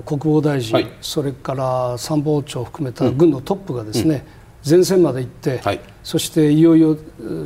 [0.06, 4.26] 国防大臣、はい、それから参謀長を含めた軍のトップがですね、
[4.66, 6.98] うん、前線まで行って、はい、そしていよいよ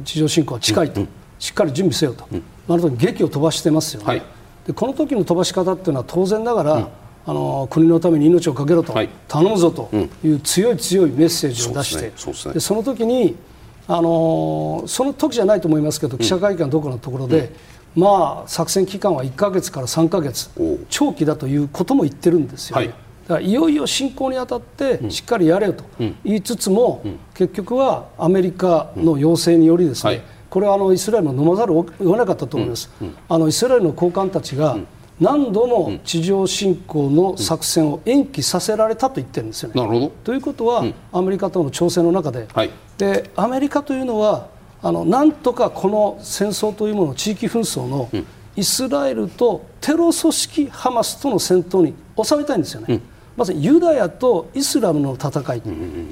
[0.03, 4.23] 地上侵攻は近いと、うん、しっかり準備せよと、うん、なると劇を飛ばしてますよね、
[4.65, 6.89] でこの時の飛ばし方っていうのは当然ながら、
[7.25, 9.89] あの国のために命を懸けろと、はい、頼むぞと
[10.23, 13.35] いう強い強いメッセージを出して、そで、ね、その時に
[13.87, 17.51] あのその時じゃないと思いますけど記者会見どころのところで、
[17.95, 20.49] まあ、作戦期間は1か月から3か月
[20.89, 22.79] 長期だということも言ってるんですよ。
[22.79, 22.87] ね。
[22.87, 22.95] はい。
[23.29, 27.03] だからいよいよ侵攻にあたってしっかりやれよと言いつつも、
[27.35, 32.89] 結局はアメリカの要請によりですね、これはあのイスラエルも飲まざるを得なかったと思います、
[33.27, 34.77] あのイスラエルの高官たちが
[35.19, 39.81] 何度も地上侵攻の作戦を延期させられたと言ってるんですよね。
[39.81, 40.11] なるほど。
[40.23, 42.47] ということは、アメリカとの調整の中で,、
[42.97, 44.47] でアメリカというのは
[44.81, 48.09] あのなんとかこの戦争というもの地域紛争の
[48.55, 53.01] イスラエルとテロ組織ハマスとの戦闘に収めたいんですよね。
[53.35, 55.61] まさにユダヤとイスラムの戦い、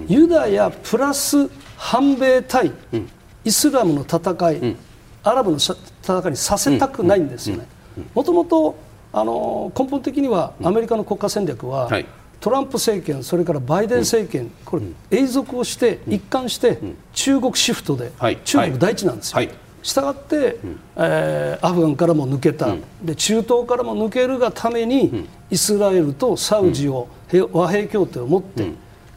[0.07, 2.71] ユダヤプラス反米対
[3.43, 4.75] イスラムの戦い、
[5.23, 5.75] アラブの戦
[6.27, 7.67] いにさせたくないんですよね。
[8.13, 8.75] もともと
[9.19, 12.05] あの根本的にはアメリカの国家戦略は、はい、
[12.39, 16.79] トランプ政権、それからバイデン政権、これ、永続をして、一貫して
[17.13, 18.11] 中国シフトで、
[18.45, 19.49] 中国第一なんですよ。
[19.81, 20.57] したがって、
[20.97, 27.07] えー、アフガンからも抜けた、で中東からも抜けるがために、イスラエルとサウジを、
[27.51, 28.71] 和平協定を持って、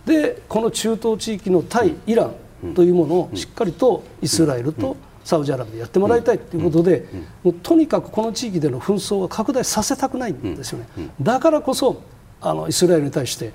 [0.06, 2.30] でこの中東地域の対イラ
[2.64, 7.06] ンというものをしっかりとイスラエルとサウジアラビアでやってもらいたいということで、
[7.42, 10.86] もうとにかくこの地域での紛争を拡大させたくないんですよね。
[11.20, 12.02] だからこそ
[12.40, 13.52] あのイスラエルに対して、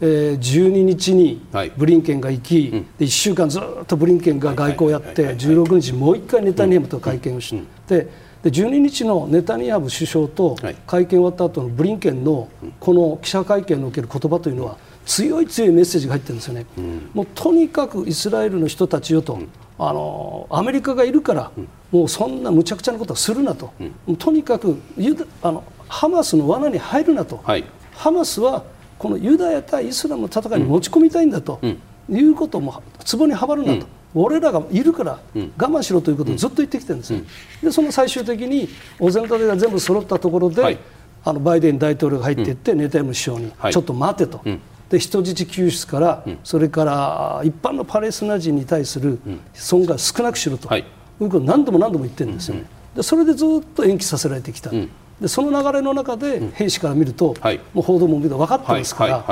[0.00, 1.44] えー、12日に
[1.76, 7.54] ブリンケンが行き、はい、で1週間ずっとブリンケンが外交をやって、16日もう1回ネタニヤフと会見をし
[7.86, 8.08] て、
[8.42, 16.66] で12日のネタニヤフ首相と会見終わった後のブリンケンのこの記者会見における言葉というのは強い強いメッセージが入ってるんですよね。
[17.14, 19.40] もうとにかくイスラエルの人たちよと、
[19.78, 21.50] あのアメリカがいるから、
[21.92, 23.72] もうそんなむちゃくちゃなことはするなと、
[24.18, 28.64] とにかくユダあのハマスの罠に入るなと、はい、ハマスは
[28.98, 31.60] このユダヤ対イスラムの戦いに持ち込みたいんだと、
[32.10, 33.86] いうことも壺にはまるなと。
[34.14, 37.20] 俺らがいるから我慢しろということをずっと言ってきてるんですよ、
[37.62, 40.78] でその最終的にお膳立てが全部揃ったところで、はい、
[41.24, 44.40] あのバイデン大統領が入っていって、ネタニヤフ首相に、ちょっと待てと、
[44.90, 49.18] で人質救出から、それから一般のパレスチナ人に対する
[49.52, 50.84] 損害を少なくしろと、い、う
[51.28, 52.64] ことを何度も何度も言ってるんですよね。
[52.96, 54.70] でそれでずっと延期させられてきた、
[55.20, 57.34] でその流れの中で兵士から見ると、
[57.74, 59.24] もう報道も分かってますから、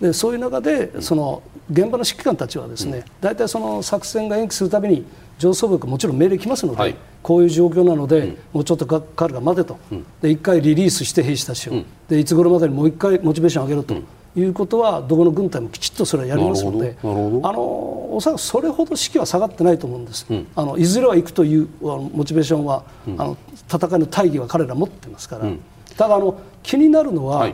[0.00, 5.04] でそういう中でその現場の指揮官たちはですね、大体その作戦が延期するたびに
[5.38, 9.78] 上層部からもちろん命令来ますので、こういう状況なので、もうちょっとかかるが待てと、
[10.22, 13.94] で1回リリースして兵士たちを、でいつ頃までにもう1回モチベーション上げろと。
[14.34, 23.36] いうことはどこの軍隊もきちっとそれはやりますのであのおそらくそれほど士気は下がってないと思うんです、うん、あのいずれは行くというモチベーションは、うん、あの
[23.70, 25.60] 戦いの大義は彼ら持ってますから、うん、
[25.96, 27.52] ただあの気になるのは、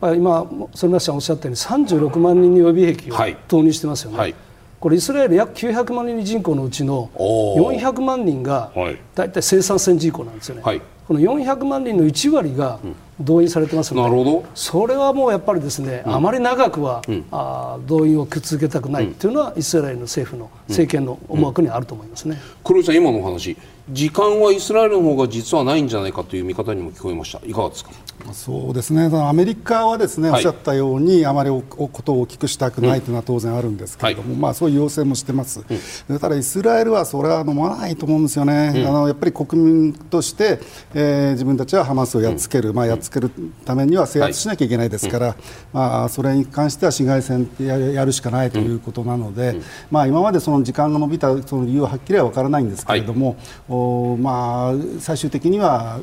[0.00, 4.18] はい、今反町さんおっしゃったように36万人に予備役を投入してますよね。
[4.18, 4.34] はい。
[4.78, 8.70] これイスラエル約900万人人口のうちの400万人が
[9.14, 12.80] 大体生産性人口なんですよね、はい、この400万人の1割が
[13.20, 14.44] 動員されてますので、なるほど。
[14.54, 23.56] それはもうやっぱりですね、うん、あまり長くは、うん、あ動員を続けたくないというのは、イスラエルの政府の政権の思惑にあると思いますね、黒井さん、今のお話、
[23.90, 27.90] 時間はイスラエルの方が実はないんじゃないかという見方にも聞こえました、いかがですか？
[28.32, 29.10] そうですね。
[29.12, 35.64] アメリカはですね、はい、おっしゃったようにあまりおことを大きくしたくないというのは当然あるんですけれども、うん、まあ、そういう要請もしてます、
[36.08, 40.60] うん、ただイスラエルはそれは飲まないと思うんですよね、うん、あのやっぱり国民として、
[40.94, 43.30] えー、自分たちはハマスをやっつける、まあ、やっつける
[43.64, 45.36] ためには制圧しなきゃいけないですから、はい、
[45.72, 49.56] まあ、それに関しては市街戦ややるしかないということなので、
[49.90, 53.36] まあ、今までその時間が延びたその理由ははっきりは分からないんですけれども、はい、
[53.68, 56.00] おまあ、最終的には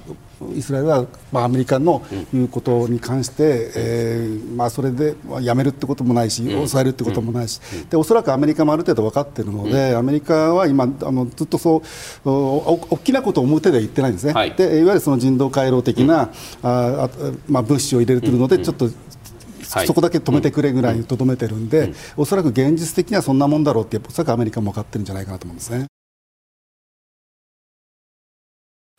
[0.56, 2.03] イスラエルは、まあ、アメリカの
[2.34, 16.29] 言うことに関して、うん、えー、まあ、それでやめるってこともないし、抑えるってこともないし、でおそらくアメリカもある程度分かっているので、アメリカは今あのずっとそう大きなことを表では言ってないんですね、はい、でいわゆるその人道回廊的な、うん、
[16.63, 17.10] あ
[17.47, 18.89] まあ、物資を入れているので、ちょっと
[19.86, 25.88] そこだけ止めてくれぐらいにとどめてるんで、おそらく現実的にはそんなもんだろうって、おそらくアメリカも分かってるんじゃないかなと思うんですね。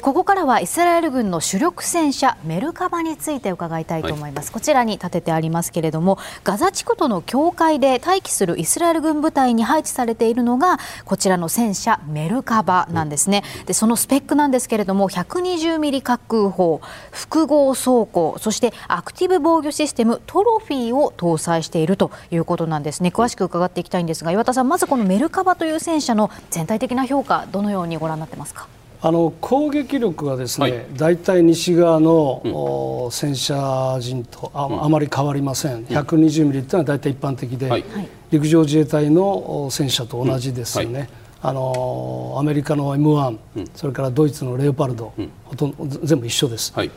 [0.05, 23.09] ここからはイスラエル軍の主力戦車メルカバについて伺いたいと思います、はい、こちらに立ててありますけれどもガザ地区との境界で待機するイスラエル軍部隊に配置されているのがこちらの戦車メルカバなんですね、でそのスペックなんですけれども120ミリ滑空砲複合装甲そしてアクティブ防御システムトロフィーを搭載しているということなんですね。
[23.09, 28.74] 詳しく伺っていきたいんですが岩田さんまずこのメルカバという戦車の全体的な評価どのようにご覧になってますか？
[29.07, 37.85] あの攻撃力はですね、はい、大体西側の、うん、戦車陣とあ,、あまり変わりません、120ミリというのは大体一般的で、はい、
[38.31, 41.01] 陸上自衛隊の戦車と同じですよね。
[41.01, 41.09] はい。
[41.43, 46.91] あのアメリカの M1、うん、それからドイツのレオパルド、うん、ほとんど全部一緒です、はい、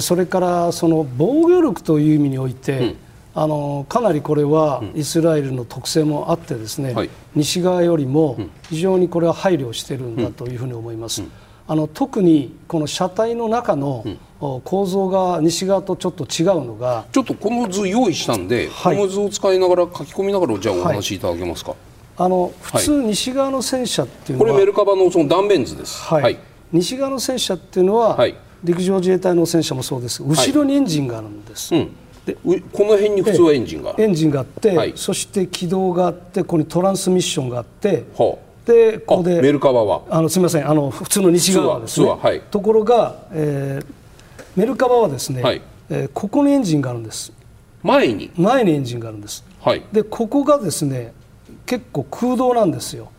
[0.00, 2.96] それからその防御力という意味において、うん、
[3.36, 8.38] あのかなりこれはイスラエルの特性もあってですね、はい、西側よりも
[8.70, 11.22] 非常にこれは配慮しているんだというふうに思います。
[11.66, 14.04] あの特にこの車体の中の
[14.38, 21.70] 構造が西側とちょっと違うのがちょっとこの図用意したんで、はい、この図を使いながら書き込みながらじゃあお話しいただけますか？
[21.70, 21.78] はい。
[22.16, 26.38] あの普通、西側の戦車っていうのは、これメルカバのその断面図です、はい、はい、
[26.70, 30.22] 西側の戦車っていうのは、はい、陸上自衛隊の戦車もそうです。
[30.22, 31.74] 後ろにエンジンがあるんです、
[32.26, 33.94] でこの辺に普通はエンジンが？
[33.98, 40.02] エンジンがあって、そして軌道があってここにトランスミッションがあって、はあ、でここでメルカバは？
[40.08, 43.86] あのすみませんあの普通の西側ですね、はい、ところが、えー、
[44.56, 45.60] メルカバはですね、はい。
[45.90, 47.30] えー、ここにエンジンがあるんです。
[47.82, 48.30] 前に？
[48.36, 51.12] 前にエンジンがあるんです、はい、でここがですね
[51.66, 53.10] 結構空洞なんですよ。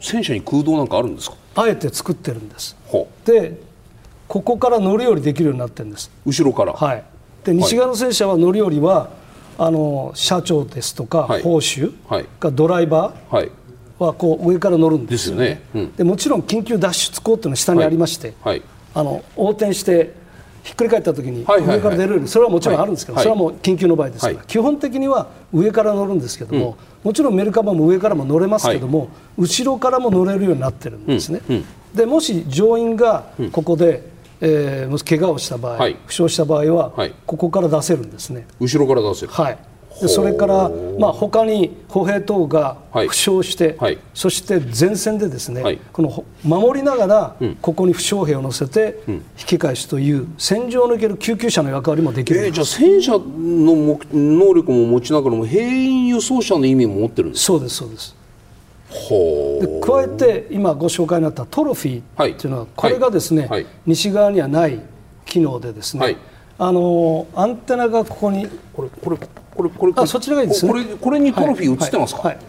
[0.00, 1.36] 戦車に空洞なんかあるんですか？
[1.56, 2.74] あえて作ってるんです。
[3.26, 3.60] で
[4.28, 6.10] ここから乗り降りできるようになってるんです。
[6.24, 6.72] 後ろから？
[6.72, 7.04] はい
[7.46, 9.08] で西側の戦車は乗り降りは
[9.56, 11.88] あの社長ですとか、はい、砲手
[12.40, 13.50] がドライバー
[13.98, 15.62] はこう上から乗るんですよね、ね。
[15.74, 18.56] うん、でもちろん緊急脱出口っていうのは下にありまして、はい。
[18.56, 18.62] はい、
[18.94, 20.12] あの横転して
[20.64, 22.14] ひっくり返った時に上から出る。
[22.14, 31.40] ようにそれはもちろんあるんですけど、それはもう緊急の場合ですから、基本的には上から乗るんですけども、もちろんメルカバも上からも乗れますけども、後ろからも乗れるようになってるんですね。
[31.94, 36.92] でもし乗員がここで、えー、怪我をした場合、負傷した場合は、
[37.26, 38.46] ここから出せるんですね。
[38.60, 39.32] 後ろから出せる。
[39.32, 39.58] はい。
[40.00, 58.14] でそれから、まあ、他に歩兵等が負傷して、はい、そして前線でですね、はい、この守りながら、ここに負傷兵を乗せて引き返すという戦場における救急車の役割もできる、えー、じゃあ戦車の能力も持ちながらも兵員輸送車の意味も持ってるんですそうですそうです。
[58.14, 58.15] で
[59.82, 64.80] 加えて今ご紹介になったトロフィーっていうのは、これがですね、はい、西側にはない
[65.24, 66.16] 機能でですね、
[66.58, 69.16] あのアンテナがここにこれこれ
[69.54, 72.36] これこれあそちらがいいです、ね、これこれにトロフィー映ってますか、はい。
[72.36, 72.44] はい、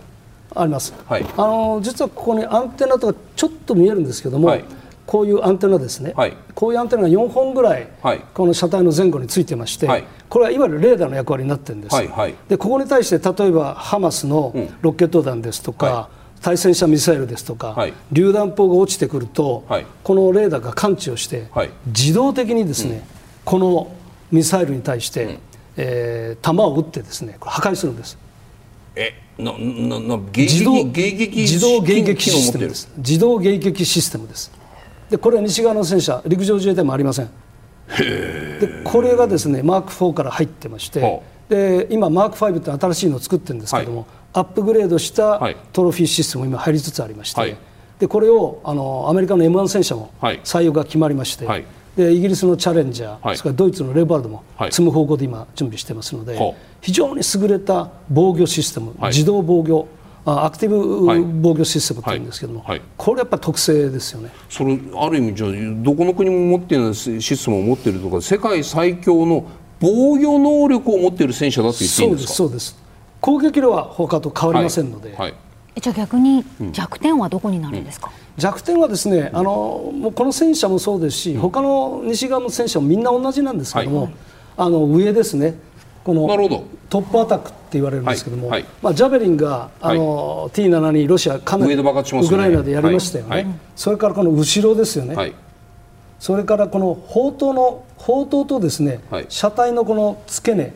[0.56, 4.58] あります、はい、あの実はここにアンテナとかちょっと見えるんですけども、
[5.06, 6.14] こういうアンテナですね、
[6.54, 7.88] こういうアンテナが4本ぐらい、
[8.34, 9.88] この車体の前後についてまして、
[10.30, 11.96] これはいわゆるレーダーの役割になってるんです、
[12.50, 16.10] でここに対して例えばハマスのロケット弾ですとか、
[16.42, 23.02] 対戦車ミサイルですとか、はい、榴弾砲が落ちてくると、はい、このレーダーが感知をして、はい、自動的にですね、うん、
[23.46, 23.96] この
[24.32, 25.40] ミサイルに対して、うん、
[25.78, 28.18] えー、弾を撃ってですね破壊するんです。
[28.96, 32.90] えななな自動迎撃自動迎撃システムです。
[32.98, 34.52] 自動迎撃システムです。
[35.10, 37.30] でこれは西側の戦車陸上自衛隊もありません。
[37.88, 45.42] でこれがですねマーク4から入ってましてで今マーク5って新しいのを作ってるんですけども、はい、アップグレードした
[45.74, 47.58] トロフィーシステムも今入りつつありまして、はい、
[47.98, 51.66] でこれをあのアメリカの M1 戦車も採用が決まりまして、はい。
[51.96, 59.88] でイギリスのチャレンジャー、はい、それからドイツのレバルドも積む方向で今準備してますので、はい、非常に優れた防御システム、はい、自動防御
[60.24, 62.64] アクティブ防御システムというんですけども、
[62.98, 64.30] これやっぱ特性ですよね。
[64.48, 65.48] それある意味じゃ
[65.82, 69.46] どこの国も持っているシステムを持っているとか世界最強の
[69.80, 72.34] 防御能力を持っている戦車だと言っていいんですか？
[72.34, 72.87] そうです
[73.22, 75.16] 攻撃量は他と変わりませんので、
[75.82, 78.42] じゃあ逆に弱点はどこになるんですか、うん。
[78.42, 84.14] 弱点はですね、あのもうこの戦車もそうですし、うん、他の西側の戦車もみんな同じなんですけども、はい、
[84.58, 85.56] あの上ですね、
[86.04, 86.28] この
[86.90, 88.62] トップアタックって言われるんですけども、はい。
[88.62, 91.84] はい、まあ、ジャベリンがあの、はい、T72 ロシアかなりウ
[92.28, 95.34] クライナでやりましたよね、それからこの後ろですよね、
[96.20, 100.74] それからこの砲塔の砲塔とですね、車体のこの付け根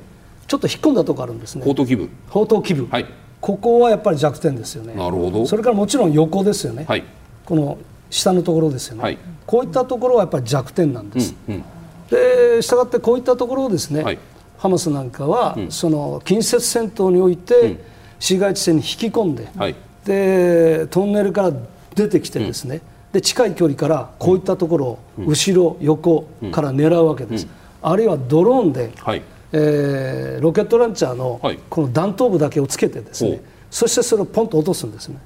[0.47, 1.63] ちょっと引っ込んだところあるんですね。
[1.63, 2.87] 砲塔基部砲塔基部、
[3.39, 4.93] ここはやっぱり弱点ですよね。
[4.93, 5.45] なるほど。
[5.45, 6.85] それからもちろん横ですよね、
[7.45, 7.77] この
[8.09, 11.33] 下のところですよね、はい、こういったところはやっぱり弱点なんです。
[11.47, 11.63] うんうん、
[12.09, 14.19] でしたがってこういったところをですね、はい、
[14.57, 17.77] ハマスなんかは、うん、その近接戦闘において、
[18.19, 19.75] 市街地戦に引き込んではい、
[20.05, 21.53] でトンネルから
[21.95, 22.81] 出てきてですね、
[23.13, 27.47] で近い距離からこういったところを後ろ、横から狙うわけです。
[27.81, 29.21] あるいはドローンで、はい、
[29.53, 35.17] えー、ロケットランチャーのこの弾頭部だけをつけてですね、そしてそれをポンと落とすんですね。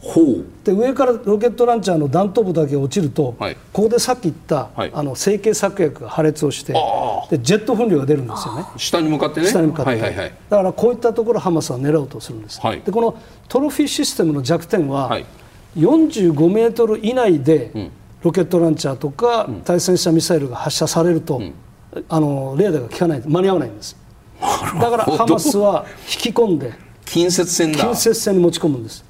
[0.64, 6.74] で上からロケットランチャーの弾頭部だけ落ちると、はい、ここでさっき言った、はい、あの成形策薬が破裂をして
[7.32, 8.66] でジェット噴量が出るんですよね。
[8.78, 9.48] 下に向かってね。
[9.48, 15.26] 下に向かって、はいはいはい、だからこういったところハマスは狙おうとするんです、はい、でこのトロフィーシステムの弱点は、はい、
[15.76, 21.54] 45メートル以内で、うん、ロケットランチャーとか、うん、対戦車ミサイルが発射されると、うん、
[22.10, 24.05] あのレーダーが効かない間に合わないんです
[24.42, 26.74] だからハマスは引き込んで
[27.06, 27.80] 近接戦だ。
[27.80, 29.04] 近接戦に持ち込むんです。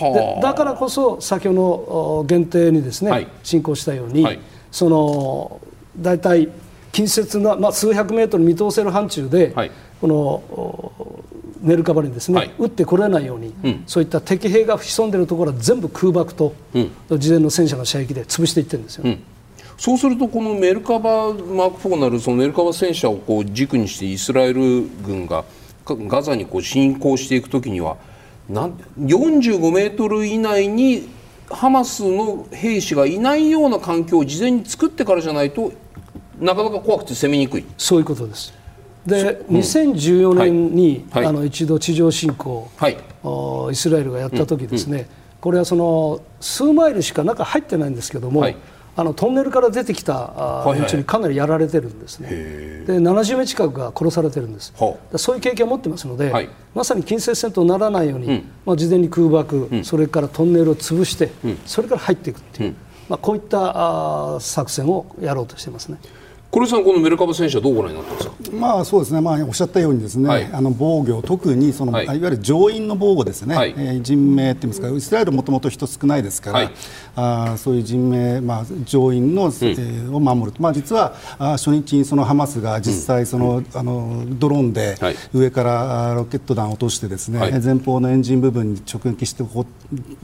[0.00, 5.60] でだからこそ先ほどの限定にですね、はい、進行したように、はい、その
[5.98, 6.48] 大体
[6.92, 9.70] 近接な、まあ、数百メートル見通せる範疇で、はい、
[10.00, 10.92] この
[11.62, 19.22] メルカバにですね、はい、撃ってこれないように、うん、そういった敵兵が潜んでいるところは全部空爆と、うん、事前の戦車の射撃で潰していってるんですよ、うん、
[19.80, 25.46] そうするとこのメルカバマーク4なるそのメルカバ戦車をこう軸にしてイスラエル軍が
[25.86, 27.96] ガザにこう侵攻していくときには
[28.46, 31.08] なん45メートル以内に
[31.48, 35.72] ハマスの兵士がいないような環境を事前に作ってからじゃないと
[36.38, 37.64] なかなか怖くて攻めにくい。
[37.78, 38.52] そういうことです。
[39.06, 39.54] で、う。
[39.54, 42.98] ん、2014年に、はい、あの一度地上侵攻、はい、
[43.72, 45.00] イスラエルがやった時ですね、うん。
[45.00, 45.08] うん、
[45.40, 48.56] これはその数マイルしか中入ってないんですけども、はい
[49.00, 54.74] あのトンネルから出てきた連中にかなりやられてるんですね、はいはい、で70名近くが殺されてるんです、
[55.16, 62.74] そういう経験を持ってますので、はい、まさに近接戦とならないように、うん、まあ、事前に空爆、うん、それからトンネルを潰して、うん、それから入っていくっていう、
[63.08, 65.98] まあ、こういったあ作戦をやろうとしてますね。
[66.52, 76.72] 黒井さん、このメルカバ選手はどうご覧になってますか、まあ、そうですね、まあ、おっしゃったようにですね、はい、あの防御、特にその、はい、いわゆる上院の防御ですね、はい、えー、人命っていいますか、イスラエルもともと人少ないですから、はい、
[77.14, 84.96] あそういう人命、まあ、上院の、うん、えー、を守ると、まあ、実はあ初日にそのハマスが実際その、うん、あの、ドローンで
[85.32, 89.66] 上からロケット弾を落として、ですね、前方のエンジン部分に直撃してこ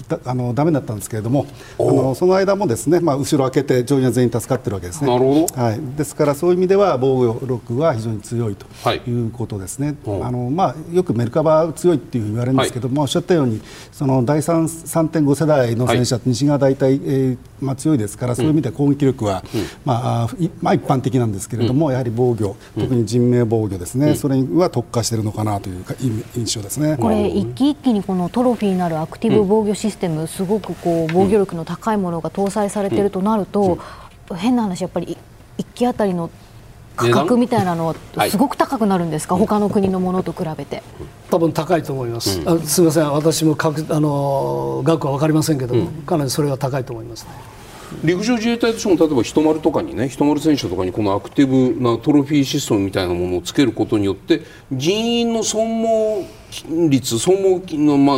[0.08, 1.46] だあのダメだったんですけれども、
[1.78, 5.08] あのその間もですね、まあ、後ろ開けて、上院は全員助かってるわけですね。
[5.08, 5.62] なるほど。
[5.62, 8.66] はい、ですからそういう意味では防御力は非常に強いと
[9.06, 9.26] い。
[9.26, 13.60] うことですね、はい、あのまあ、よくメルカバ強いっていう言われるんですけども、はい、おっしゃったように
[13.92, 20.28] その第3.5世代の戦車、はい、西側大体、えーまあ、強いですから、そういう意味で攻撃力は、うん、まあ、
[20.60, 25.84] まあ、一般的なんですけれども、うん、やはり防御、特に人命防御ですね、うん、それは特化しているのかなという
[26.36, 26.96] 印象ですね。
[26.96, 33.78] これ、一気一気にこのトロフィーなるアクティブ防御システム、すごくこう防御力の高いものが搭載されているとなると、
[34.34, 35.16] 変な話、やっぱり
[35.58, 36.30] 1機当たりの
[36.96, 40.82] 価格みたいなのはすごく高くなるんですか、はい、他の国のものと比べて。
[41.30, 42.40] 多分高いと思います。
[42.40, 47.30] うん、すみません、私もかあの額は分かりませんけども、うん、かなりそれは高いと思いますね。
[48.02, 54.42] 陸上自衛隊としても例えば人丸とかにね人丸戦車とかにこのアクティブなトロフィーシステムみたいなものをつけることによって
[54.72, 56.26] 人員の損耗
[56.88, 58.16] 率損耗の、まあ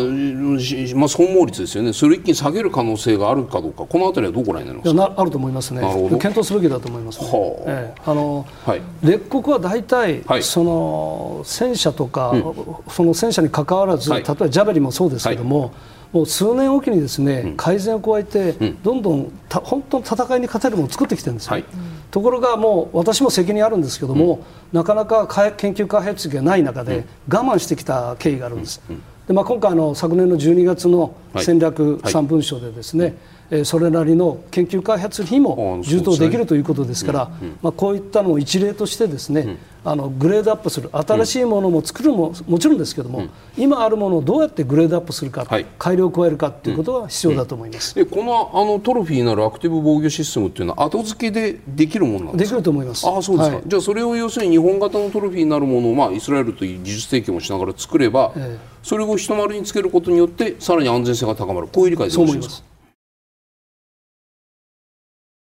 [0.98, 1.92] まあ、損耗率ですよね。
[1.92, 3.84] それを一気に下げる可能性があるかどうか。
[3.84, 4.94] この辺りはどうご覧になります？
[4.94, 5.80] かあると思いますね。
[6.20, 7.70] 検討すべきだと思います、ね、はあ。
[7.70, 12.54] ええ、あの、はい、列国は大体、はい、その戦車とか、うん、
[12.90, 15.70] その戦車にかかわらず、はい、例えばジャベリもそうですけども、はい
[16.12, 18.52] もう数年おきにですね、改善を加えて、
[18.82, 21.64] どんどんた本当の戦いに勝てるものを作ってきてるんですよ、はい、
[22.10, 28.80] ところがもう私も責任あるんですけども、なかなか研究開発がない中で我慢してきた経緯があるんです。
[29.26, 37.30] でまあ、今回の昨年の12月の戦略3文書でですね、はいえそれなりの研究開発費も充当できるということですから、
[37.62, 43.24] まあ、こういったのを一例としてですね、あのグレードアップする新しいものも作るももちろんですけども、
[43.56, 45.46] 今あるものをどうやってグレードアップするか、
[45.78, 52.56] 改良を加えるかということは必要だと思います、でこのあのトロフィーなるアクティブ防御システムっていうのは後付けでできるものなんですか？
[52.56, 53.08] できると思います。
[53.08, 61.68] あそうですか、はい、じゃあそれを要するに日本型のトロフィーになるものを、まあ、イスラエルという技術提供もしながら作れば、ええ、それを一丸につけることによってさらに安全性が高まる。
[61.68, 62.68] こういう理解でよろしいですか？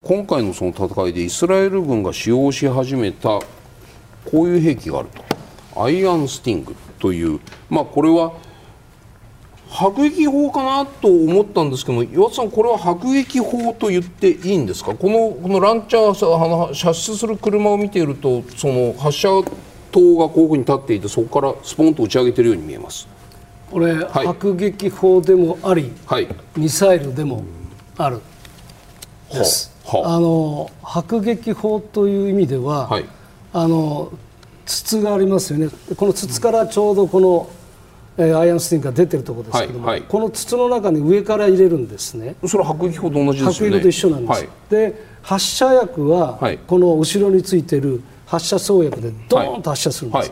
[0.08, 5.84] 今回のその戦いでイスラエル軍が使用し始めたこういう兵器があると。
[5.84, 8.32] アイアンスティングという、まあ、これは
[9.70, 14.96] 迫撃砲かなと思ったんですけども岩田さん、これは迫撃砲と言っていいんですか？
[14.96, 19.28] このこのランチャー射出する車を見ているとその発射
[19.92, 23.10] 塔がこういうふうに立っていてそこからスポンと打ち上げているように見えます。
[23.70, 27.44] これ、はい、迫撃砲でもあり、はい、ミサイルでも
[27.98, 28.22] ある。
[29.34, 29.70] です。
[29.74, 29.77] あ
[30.20, 33.06] の迫撃砲という意味では、はい、
[33.54, 34.12] あの
[34.66, 35.70] 筒がありますよね。
[35.96, 37.50] この筒からちょうどこの、
[38.18, 42.36] えー、アイアンスティンが出てるところですけども、はいはい、この筒の中に上から入れるんですね。
[42.46, 43.78] それは迫撃砲と同じですよね。
[43.78, 50.32] 迫撃砲と一緒なんです、で発射薬は、この後ろについてる発射装薬でドーンと発射するんです、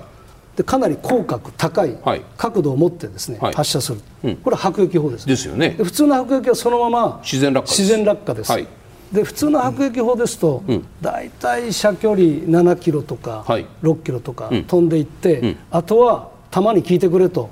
[0.58, 1.98] でかなり広角高い
[2.38, 5.78] 角度を持ってですね、はい、発射する、うん、これは迫撃砲です、ですよね。
[5.82, 8.68] 普通の迫撃はそのまま自然落下自然落下です、はい
[9.12, 10.64] で普通の迫撃砲ですと、
[11.02, 13.46] 大体射距離7キロとか、
[13.84, 17.50] 6キロとか飛んでいって、あとは弾に効いてくれと、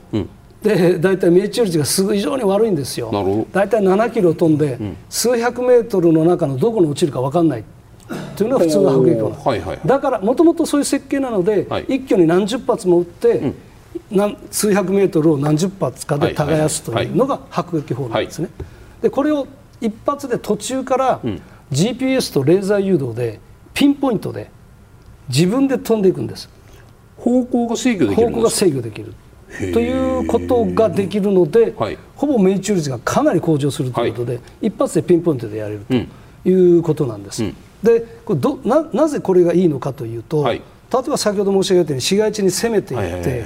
[0.62, 3.46] で大体命中率がす非常に悪いんですよ。
[3.52, 4.78] 大体7キロ飛んで、
[5.10, 7.64] 数百メートルの中のどこに落ちるか分かんない。
[8.36, 13.54] というのが普通の迫撃砲、はいはい、だからもともとそういう設計なので、はい、一挙に何十発も撃って、
[14.12, 18.50] 何数百メートルを何十発かで耕すというのが迫撃砲なんですね。
[19.02, 19.48] でこれを
[19.84, 21.22] 一発で途中から
[21.72, 23.40] GPS とレーザー誘導で
[23.74, 24.50] ピンポイントで
[25.30, 26.50] 自分で飛んでいくんです。
[27.18, 29.14] 方向が制御できる方向が制御できる。
[29.72, 37.44] ということができるので、はい、ほぼ命中率がかなり向上するということで、はい、一発でピンポイントでやれるということなんです。
[37.44, 43.46] うん、でこれどななぜこれがいいのかというと、はい、例えば先ほど申し上げたように市街地に攻めていって、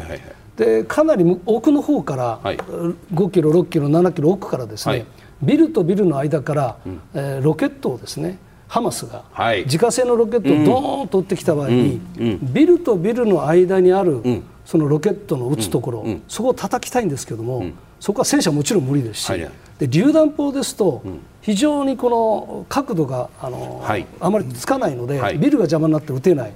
[0.55, 5.05] でかなり奥の方から、はい、5キロ、6キロ、7キロ奥からですね、
[5.41, 12.27] ビルとビルの間から、うん、えー、ロケットをですねハマスが、はい、自家製のロケットをドーンと撃ってきた場合に、うん。
[12.27, 14.21] うん、ビルとビルの間にある、
[14.65, 17.65] そのロケットの撃つところ、そこを叩きたいんですけども、
[17.99, 19.39] そこは戦車もちろん無理ですし、はい、
[19.79, 21.01] で榴弾砲ですと、
[21.41, 26.51] 非常にこの角度があの、はい、あまりつかないので、ビルが邪魔になって撃てない。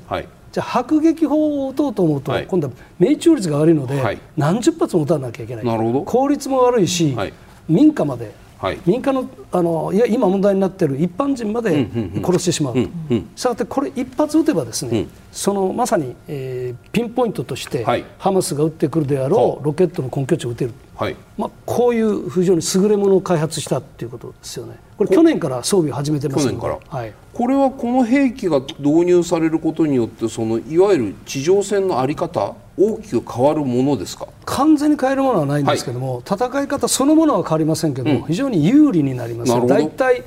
[0.52, 5.64] じゃあ迫撃砲を撃とうと思うと、今度は命中率が悪いので、何十発も撃たなきゃいけない。
[5.64, 7.16] 効率も悪いし、
[7.70, 11.88] 民家まではい、民間のあのいや今問題になっている一般人まで
[12.24, 12.80] 殺してしまうと、
[13.36, 24.76] したがってこれ一発撃てばですね、うん、そのまさに、えー、ピンポイントとして、はい、ハマスが撃ってくるであろうロケットの根拠地を撃てる、はい、まあ、こういう非常に優れものを開発したということですよね。
[24.96, 34.28] これ去年から装備を始めてますので、はい、これはこの兵器が導入されることによってそのいわゆる地上戦の在り方大きく変わるものですか？
[34.46, 39.52] 完全に変えるものはないんですけども、はい、戦い方そのものは変わりませんけども、うん、非常に有利になります。
[39.68, 40.24] 大体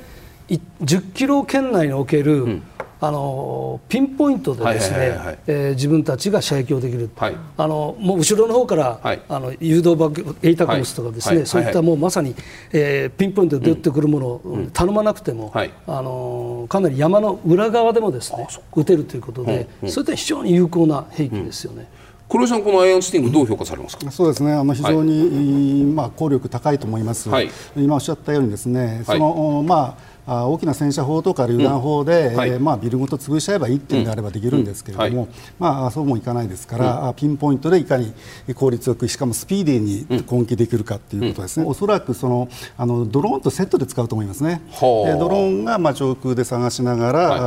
[0.81, 2.63] 10キロ圏内における、うん。
[3.01, 12.33] あのピンポイントでですね自分たちが射撃をできる、はい、あのもう後ろの方から、はい、あの誘導爆エイタコムスとかですね、はい、そういったもうまさに、
[12.71, 19.87] えー、ピンポイントで撃ってくるものを、うん、頼まなくても、あのかなり山の裏側でもですね撃てるということで、うん。
[19.87, 21.87] うん、そういった非常に有効な兵器ですよね。
[22.27, 32.35] 黒井さん、このアイアンスティング、どう評価されますか、そうですね、あの非常に、はい、まあ、効力高いと思います、はい、今おっしゃったように、ですね、そのまああ大きな戦車砲とか榴弾砲で、うん。
[32.35, 35.17] はい、えー、まあ、ビルごと潰しちゃえばいいっていうんであればできるんですけれども、うん。
[35.19, 38.13] はい、まあ、そうもいかないですから、うん、ピンポイントでいかに
[38.55, 44.79] 効率よくしかもスピーディーに攻撃できるかということですね、うん、おそらくそのあのドローンとセットで使うと思いますね、で
[45.17, 47.37] ドローンがまあ上空で探しながら、は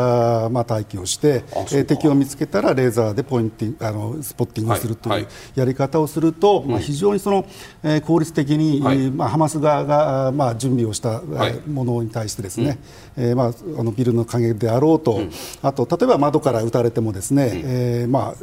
[0.42, 7.46] い、あまあ、待機をして、え敵を見つけたらレーザーでポインティあのスポッティングするというやり方をすると、まあ、非常にその、
[7.82, 11.22] えー、効率的に、まあ、ハマス側が、まあ、準備をした、
[11.68, 12.67] ものに対してですね、
[13.16, 15.30] えーまあ、あのビルの陰であろうと、うん、
[15.62, 18.34] あと例えば窓から撃たれてもですね、うん、えー、まあ、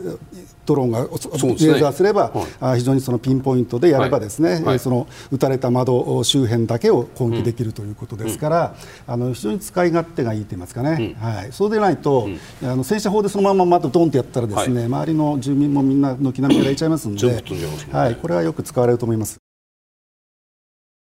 [0.65, 4.63] ドローンがレーザーすれば、はい、非常にそのピンポイントでやればですね、はい。
[4.63, 8.75] はい、その撃たれた窓周辺だけを攻撃できるということですから、
[9.07, 12.27] うん、あの非常に使い勝手がいいと言いますかね、はい、そうでないと、
[12.63, 17.43] あの戦車砲でそのまま窓ドンとやったらですね、周りの住民もみんな軒並みやられちゃいますので、
[17.91, 19.37] はい、これはよく使われると思います。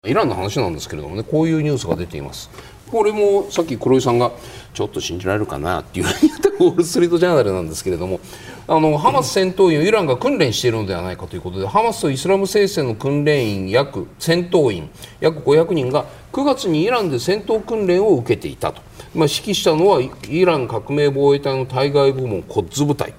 [0.06, 2.48] イランの話なんですけれどもねこういうニュースが出ています
[2.90, 4.32] これもさっき黒井さんが
[4.72, 8.20] ちょっと信じられるかなっていう言ったウォール・ストリート・ジャーナルなんですけれども
[8.68, 18.82] あのハマス戦闘員をイランが訓練しているのではないかということでハマスとイスラム聖戦の訓練員約戦闘員約500人が9月にイランで戦闘訓練を受けていたと、
[19.14, 23.14] まあ、指揮したのはイラン革命防衛隊の対外部門コッズ部隊。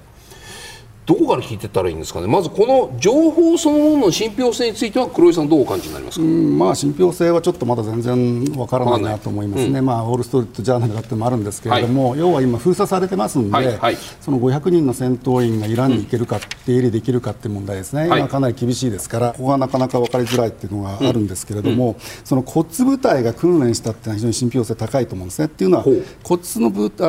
[1.08, 25.46] どこから聞いてったらいいんですかね、まずこの情報そのものの信憑性については、黒井さん、どうお感じになりますか、まあ、信憑性はちょっとまだ全然わからないなと思いますね、うん、まあ、ウォール・ストリート・ジャーナルだってもあるんですけれども、はい、要は今、封鎖されてますんで、はいはい、その500人の戦闘員がイランに行けるか、出入りできるかっていう問題ですね、今、かなり厳しいですから、ここがなかなか分かりづらいっていうのがあるんですけれども、うん、そのコツ部隊が訓練したっていうのは非常に信憑性高いと思うんですね。
[25.46, 25.84] っていうのは、
[26.22, 27.08] コツの部隊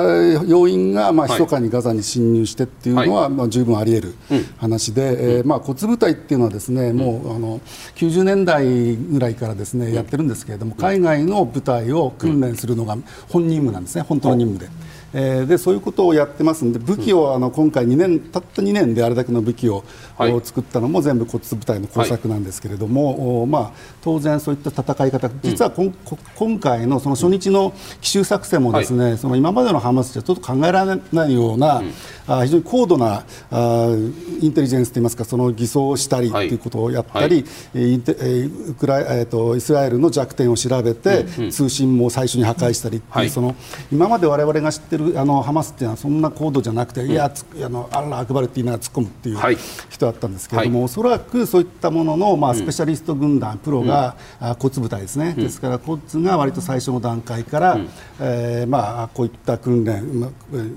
[0.50, 4.16] 要員がまあ密かにガザに侵入してっていうのは、まあ十分あり得る
[4.58, 7.60] 話話で、えーまあ、骨部隊っていうのはですね、もうあの
[7.96, 14.90] 90年代ぐらいからですねやってるんですけれども海外の部隊を訓練するのが本任務なんですね本当の任務で。
[15.12, 19.84] えー、でそういうことをやってますんで武器をあの今回2年たった2年であれだけの武器を、
[20.20, 25.96] はい、作ったのも全部骨部隊の工作なんですけれども、はい、まあ、当然そういった戦い方実はこ、うん、
[26.36, 31.94] 今回のその初日の奇襲作戦もですね、はい、その今までのハマスじゃちょっと考えられないような、うん、
[32.28, 33.88] あ非常に高度なあ
[34.42, 43.56] インテリジェンスといいますかその偽装したりということをやったり、はい、ウクライえーと、イスラエルの弱点を調べて、通信も最初に破壊したりっていう、その
[43.92, 49.58] 今まで我々が知ってるあのハマスっていうのはそんな高度じゃなくて、うん、いやあのアッラー・アクバルって言いながら突っ込むっていう
[49.90, 57.90] 人だったんですけれども、はい、おそらくそういったものの、まあ、スペシャリスト軍団、プロが、うん、コツ部隊ですね、ですからコツが割と最初の段階から、うん、
[58.20, 60.30] えー、まあ、こういった訓練、ま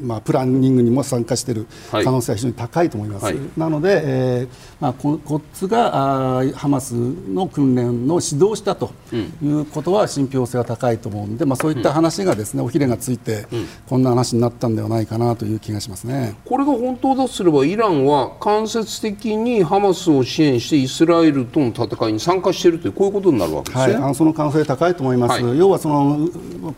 [0.03, 1.55] まあ、プランニングにも参加してい。
[1.55, 3.24] る可能性は非常に高いと思います。
[3.24, 13.47] はい、なので、えーまあ、コツがあハマスの訓練の指導したということは信憑性が高いと思うので、まあ、そういった話がですね、おひれがついて、
[13.89, 16.35] こんな話になったんではないかなという気がしますね。
[16.45, 26.29] これが本当だとすれば、イランは間接的にハマスを支援してイスラエルとの戦いに参加しているという、こういうことになるわけですね、はい、その可能性高いと思います、はい、要はその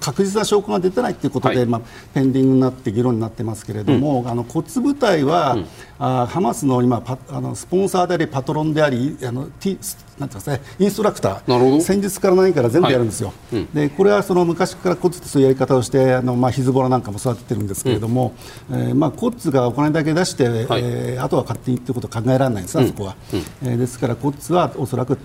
[0.01, 1.81] 確実な証拠が出てないということで、はい、まあ、
[2.13, 5.67] ペンディングになって議論になってますけれども、うん、あの骨部隊は、うん、
[5.99, 9.79] あハマスの今パあのスポンサーでありパトロンでありあのティ
[10.19, 13.63] なんていうんですね、インストラクター、戦術から何から全部やるんですよ、はい。
[13.63, 18.33] うん、でこれはその昔からコツってそういうやり方をしてあの、まあ、ヒズボラなんかも育ててるんですけれども、
[18.71, 23.39] うん、えー、まあ、コッツがお金だけ出して、はい、えー、あとは勝手にということは考えられないんです、あそこは、うん、
[23.69, 25.19] えー、ですからコッツはおそらく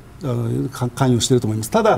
[0.73, 1.97] 関与していると思います、ただ、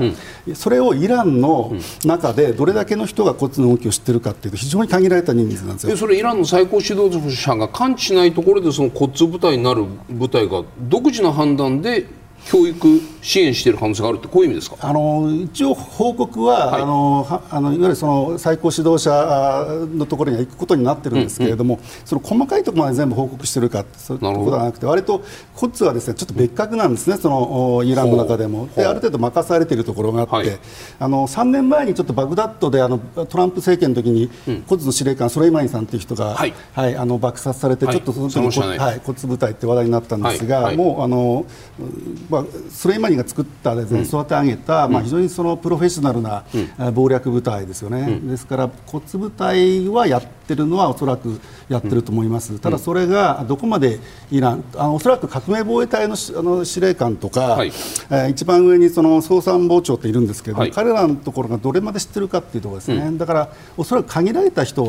[0.54, 1.72] それをイランの
[2.04, 5.96] 中でどれだけの人がコッツの動きを知っているかというと、非常に限られた人数なんですよ。
[5.96, 12.06] それ、イランの最高指導者が感知しないところで、そのコッツ部隊になる部隊が独自の判断で
[12.46, 14.76] 教育支援している可能性があるってこういう意味ですか？
[14.80, 25.22] あの一応、報告は、はい、あのはあのいわゆるその最高指導者のところには行くことになってるんですけれども、うんうん、その細かいところまで全部報告しているかそういうことはなくて割と
[25.54, 28.68] コツはですねちょっと別格なんですね、そのイランの中でも。
[28.74, 30.58] である程度任されているところがあって、はい、
[30.98, 41.44] あの3年前にちょっとバグダッドであのトランプ政権の時に、うん、コツの司令官ソレイマニさんという人が、はい、はい、あの爆殺されて、ちょっとその時に、はい、コツ部隊って話題になったんですが、もうあの、
[42.32, 64.88] まあ、ソレイマニニが作ったですね、うん、育て上げた、まあ、非常にそのプロフェッショナルな、うん、謀略部隊ですよね、うん、ですから骨部隊はやってるのはおそらくやってると思います、ただそれがどこまでイランあのおそらく革命防衛隊のあの司令官とか、はい、えー、一番上にその総参謀長っているんですけど、はい、彼らのところがどれまで知ってるかっていうところですね、だからおそらく限られた人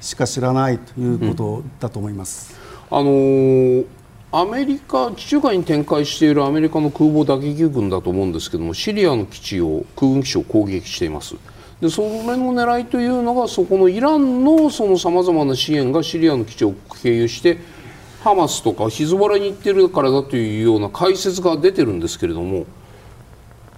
[0.00, 2.54] しか知らないということだと思います。
[2.90, 4.01] あのー
[4.34, 11.36] アメリカ地中海に展開しているアメリカの空母打撃軍だと思うんですけどもシリアの基地を空軍基地を攻撃しています。
[11.82, 12.08] でそれ
[12.38, 16.72] の狙いというのがそこのイランのさまざまな支援がシリアの基地を
[17.02, 17.58] 経由して
[18.22, 22.64] ハマスとかヒズボラに行ってるからだというような解説が出てるんですけれども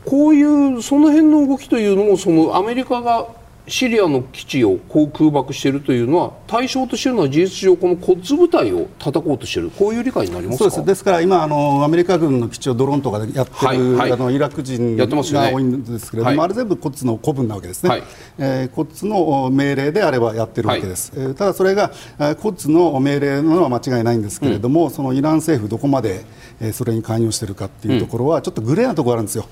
[0.05, 3.27] こういうその辺の動きというのもそのアメリカが
[3.67, 9.71] シリアの基地をこう空爆しているというのは対象としているのは事実上この骨部隊を叩こうとしている。
[9.71, 11.05] こういう理解になりますそうです。
[11.05, 18.03] から今あのアメリカ軍の基地をドローンとかでやってる、はいはい、あのイラク人が多いんですけれども、ね、あれ全部骨の古文なわけですね、はい、
[18.39, 21.93] えー、骨の命令であればやってるわけです、はい、ただそれが
[22.41, 26.25] 骨の命令なのは間違いないんですけれども、うん、そのイラン政府どこまで
[26.73, 29.47] それに関与しているかっていうところはちょっとグレーなところがあるんですよ。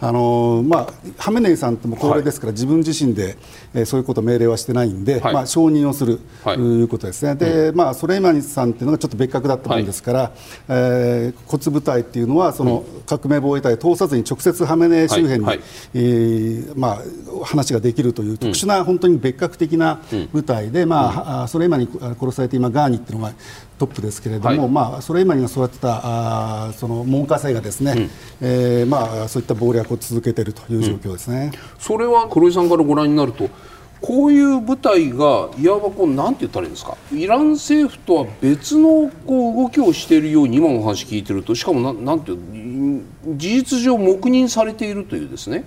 [0.00, 3.36] あのまあ、ハメネイさんっても高齢ですから、はい、自分自身で、
[3.74, 10.32] えー、そういうことを命令はしてないんで、はい、まあ、承認をすると、はい、いうことですね、で、うん、まあ、ソレイマニさんっていうのがちょっと別格だったもんですから、はい、
[10.68, 15.60] えー、骨部隊っていうのは、その革命防衛隊を通さずに直接ハメネイ周辺に、はい、
[15.94, 20.00] えー、まあ、話ができるという特殊な、本当に別格的な
[20.32, 21.88] 部隊で、うん、まあ、ソレイマニ
[22.20, 23.32] 殺されて今、ガーニっていうのが
[23.78, 28.10] トップですけれども、はい、まあ、ソレイマニが育てたあその門下生がですね、うん、
[28.40, 33.48] えー、まあ、そういった謀略を続けているという状況ですね、うん、それは黒井さんからご覧になると
[34.00, 36.96] こういう部隊がいわばこうなんて言ったらいいんですか？
[37.12, 45.64] イラン政府とは別のこう動きをしているように今の話聞いてるとしかもななんて事実上黙認されているというですね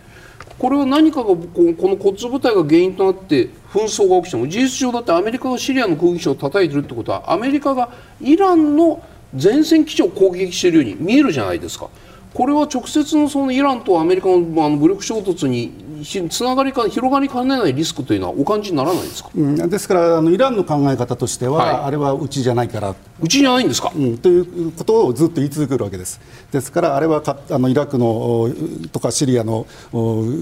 [0.61, 7.89] これは何かがこの骨部隊が原因となって紛争が起きても事実上だってアメリカがシリアの空撃機を叩いてるってことはアメリカが
[8.21, 9.03] イランの
[9.33, 11.89] 前線基地を攻撃しているように見えるじゃないですか。
[12.35, 15.73] これは直接のそのイランとアメリカのあの武力衝突に
[16.29, 22.95] つながりか広がりかねないリスクというのはお感じにならないですか、うん、ですからあのイランの考え方としては、はい、あれはうちじゃないから。
[23.23, 26.19] うちじゃないんですか、うん、ということをずっと言い続けるわけです。
[26.51, 28.49] ですからあれはかあのイラクの
[28.91, 29.67] とかシリアの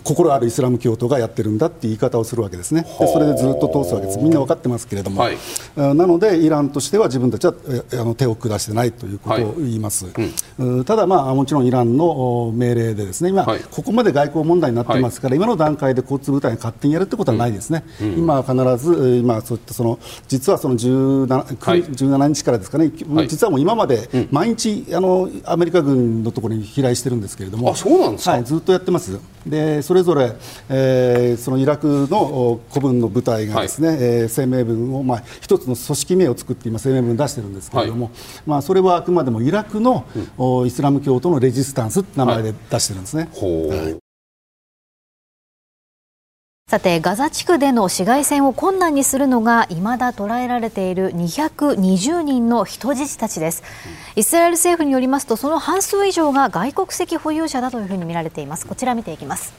[0.05, 2.83] 心あるイスラム教徒がやってるんだって言い方をするわけですね。
[2.99, 4.19] でそれでずっと通すわけです。
[4.19, 5.37] みんな分かってますけれども、はい、
[5.75, 7.53] なのでイランとしては自分たちは
[7.93, 10.13] あの手を下してないということを言います、はい
[10.59, 29.19] うん、ただ、まあ、もちろんイランの命令でですね今、ここまで外交問題になってますから、今の段階で交通部隊が勝手にやるということはないですね、うん、今は必ず、今そういったその実はその 17,、はい、17日からですかね、はい、実はもう今まで毎日、あのアメリカ軍のところに飛来してるんですけれども、あそうなんですか、はい、ずっとやってます。
[29.45, 30.33] でそれぞれ、
[30.69, 38.13] えー、そのイラクの古文の部隊がですね、はい、えー、声明文を、まあ、一つの組織名を作って今声明文出してるんですけれども、はい、
[38.45, 40.05] まあ、それはあくまでもイラクの、
[40.37, 43.29] うん、イスラム教徒のレジスタンスって名前で出してるんですね。
[43.33, 44.08] はい
[46.69, 53.63] さてガザ地区での市街戦を困難にするのが未だ捉えられている220人の人質たちです。
[54.15, 58.67] イスラエル政府によりますとその半数以上が外国籍保有者だというふうに見られています。
[58.67, 59.51] こちら見ていきます。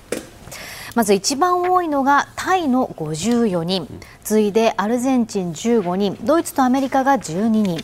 [0.95, 3.88] まず一番多いのがタイの54人。
[4.24, 6.18] 次いでアルゼンチン15人。
[6.22, 7.80] ドイツとアメリカが12人、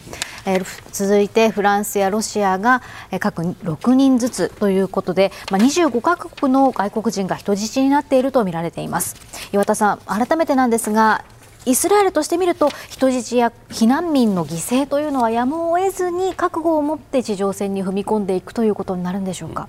[0.93, 2.83] 続いてフランスやロシアが
[3.21, 9.17] 各6人ずつということで、まあ、25カ国の外国人が人質になっていると見られています。
[9.53, 11.25] 岩田さん改めてなんですが
[11.65, 19.69] イスラエルとしてみると人質や避難民の犠牲というのはやむを得ずに覚悟を持って地上戦に踏み込んでいくということになるんでしょうか？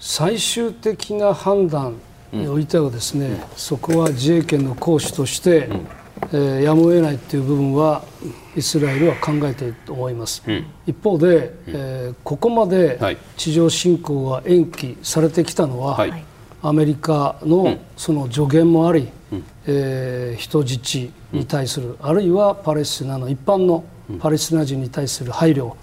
[0.00, 2.00] 最終的な判断
[2.32, 5.86] においてはですね、うん、そこは自衛権の行使として、うん、
[6.32, 8.04] えー、やむを得ないという部分は
[8.56, 12.98] イスラエルは考えていると思います、うん、一方で、えー、ここまで
[13.36, 16.24] 地上侵攻が延期されてきたのは、はい、
[16.62, 23.84] アメリカのその助言もあり、うん、えー、人質に対する、あるいはパレスチナの一般の
[24.20, 25.74] パレスチナ人に対する配慮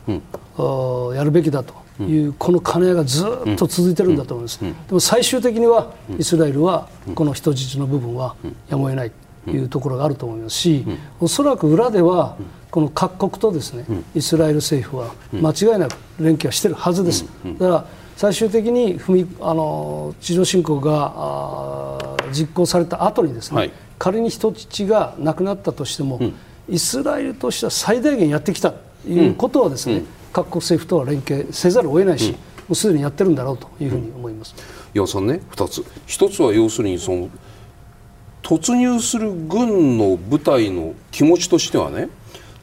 [0.58, 8.36] を、やるべきだというこの兼ね合いがずっと続いてるんだと思います、でも最終的にはイスラエルはこの人質の部分は
[8.70, 9.12] やむを得ない
[9.46, 10.86] というところがあると思いますし、
[11.20, 12.38] おそらく裏では
[12.72, 13.86] この各国とですね
[14.16, 17.26] イスラエル政府は間違いなく連携はしてるはずです。
[17.60, 17.86] だから
[18.16, 26.34] 最終的に踏みあの地上侵攻が実行された後にですね、はい、仮に人質がなくなったとしても、うん、
[26.70, 32.40] イスラエルとしては最大限やってきたということはですね、うん各国政府とは連携せざるを得ないし、うん、も
[32.72, 34.56] うすでにやってるんだろうというふうに思います。
[34.94, 37.30] 岩さんね2つ1つは要するにその
[38.42, 42.10] 突入する軍の部隊の気持ちとしてはね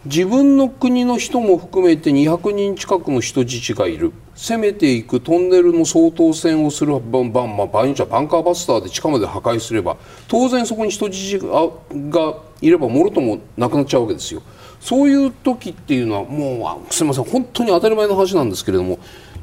[0.04, 14.42] 自分の国の人も含めて200人近くの人質がいる攻めていくトンネルの掃討戦をするバンバン、まあ、場合によってはバンカーバスターで地下まで破壊すれば当然そこに人質がいればもろともなくなっちゃうわけですよ。
[14.80, 18.98] そういう時っていうのはもうすみません本当に当たり前の話なんですけれども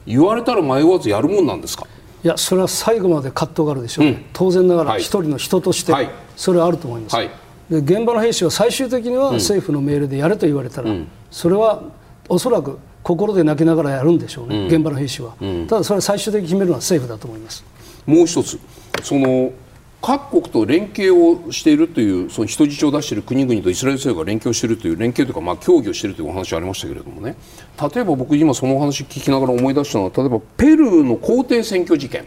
[0.06, 1.86] 言われたら迷わずやるもんなんですか？
[2.24, 5.94] いやそれは最後まで葛藤があるでしょう、ね、うん、当然ながら一人の人として
[6.36, 7.30] それはあると思います、はい、
[7.70, 11.84] で現場の兵士は最終的には政府の命令でやれと言われたら、うん、それは
[12.28, 15.36] おそらく心で泣きながらやるんでしょうね、うん、現場の兵士は、
[15.70, 17.64] ただそれは最終的に決めるのは政府だと思います。
[18.06, 18.60] もう一つ
[19.04, 19.52] その
[20.08, 27.36] 各国と連携をしているというその人質を出している国々とイスラエル政府が連携をしているという連携というかまあ協議をしているというお話がありましたけれどもね。
[27.93, 32.26] 例えば僕今そのお話聞きながら思い出したのは例えばペルーの皇帝選挙事件。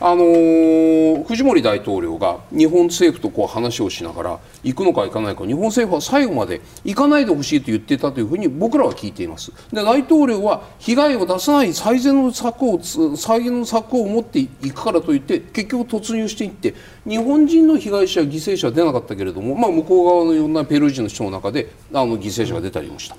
[0.00, 9.52] あのー、藤森大統領が日本政府とこう話をしながら行くのか行かないか日本政府は最後まで行かないでほしいと言っていたというふうに僕らは聞いています。
[9.72, 12.80] で大統領は被害を出さない最善の策を
[13.16, 16.74] 最善の策を持っていくからといって結局突入していって
[17.04, 23.16] 日本人の被害者犠牲者は出なかったけれども、まあ、向こう側のいろんなペルー人の人の中であの犠牲者が出たりもした。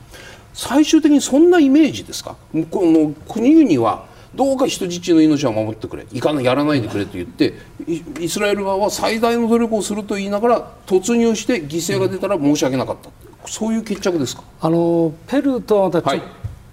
[0.53, 2.35] 最終的にそんなイメージですか？
[2.71, 6.05] この国々はどうか人質の命は守ってくれ。
[6.11, 7.53] いかないやらないでくれと言って
[8.19, 13.09] イスラエル側は最大の努力をすると言いながら突入して犠牲が出たら申し訳なかった、
[13.47, 14.43] そういう決着ですか？
[14.61, 16.21] あのペルーとはまたちょはい、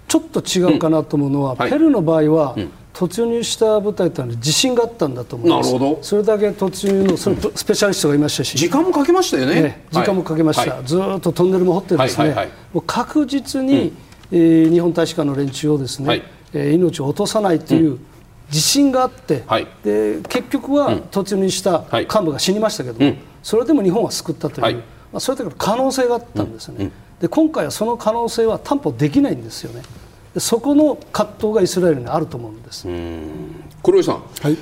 [0.07, 1.57] ちょっと違うかなと思うのは、うん。
[1.57, 2.71] はい、ペルーの場合は、うん。
[2.93, 5.71] 突入した部隊というのは自信があったんだと思います。
[5.71, 6.03] なるほど。
[6.03, 13.97] それだけ突入のそのスペシャリストがいましたし、時間もかけましたよね、ね、時間もかけました、はい、ずっとトンネルも掘ってですね、はいはいはい、もう確実に、うん、
[14.31, 16.17] えー、日本大使館の連中をですね、はい。
[16.17, 16.25] えー、
[16.73, 17.99] 命を落とさないという
[18.49, 24.81] 自信があって、はい、で結局は突入した幹部が死にましたけども、それでも日本は救ったという、はい、ま
[25.13, 29.83] あ、それだけの可能性があったんですよね、で今回はその可能性は担保できないんですよね。
[30.39, 32.87] そこの葛藤がイスラエルにあると思うんです。
[33.81, 34.57] 黒井さん、はい、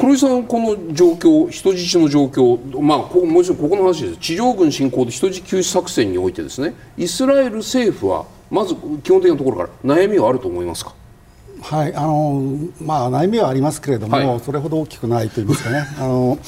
[0.00, 8.74] 黒井さん、この状況、人質の状況、まあ、もちろんここの話です、地上軍侵攻で人質救出作戦においてですね、イスラエル政府は、まず
[9.04, 10.92] 基本的なところから悩みはあると思いますか？
[11.62, 12.42] はいあの
[12.80, 16.38] まあ、悩みはありますけれども、はい、それほど大きくないと言いますかね、あの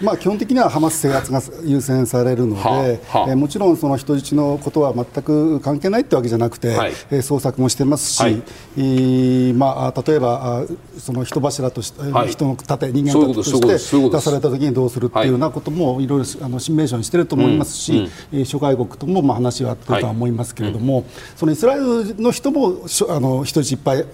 [0.00, 10.64] まあ、基本的にはハマス制圧が優先されるので、はあはあ、えー、もちろんその人質のことは全く関係ないってわけじゃなくて、はい、えー、捜索もしてますし、はい、まあ、例えば
[10.98, 16.06] その人柱として、はい、人の盾、人間の盾として出されたときにどうするっていうようなこともい。
[16.06, 21.04] ろいろあのシミュレーションしてると思いますし、うんうん、諸外国ともまあ話はあったとは思いますけれども、はい、
[21.36, 24.04] そのイスラエルの人もあの人質いっぱい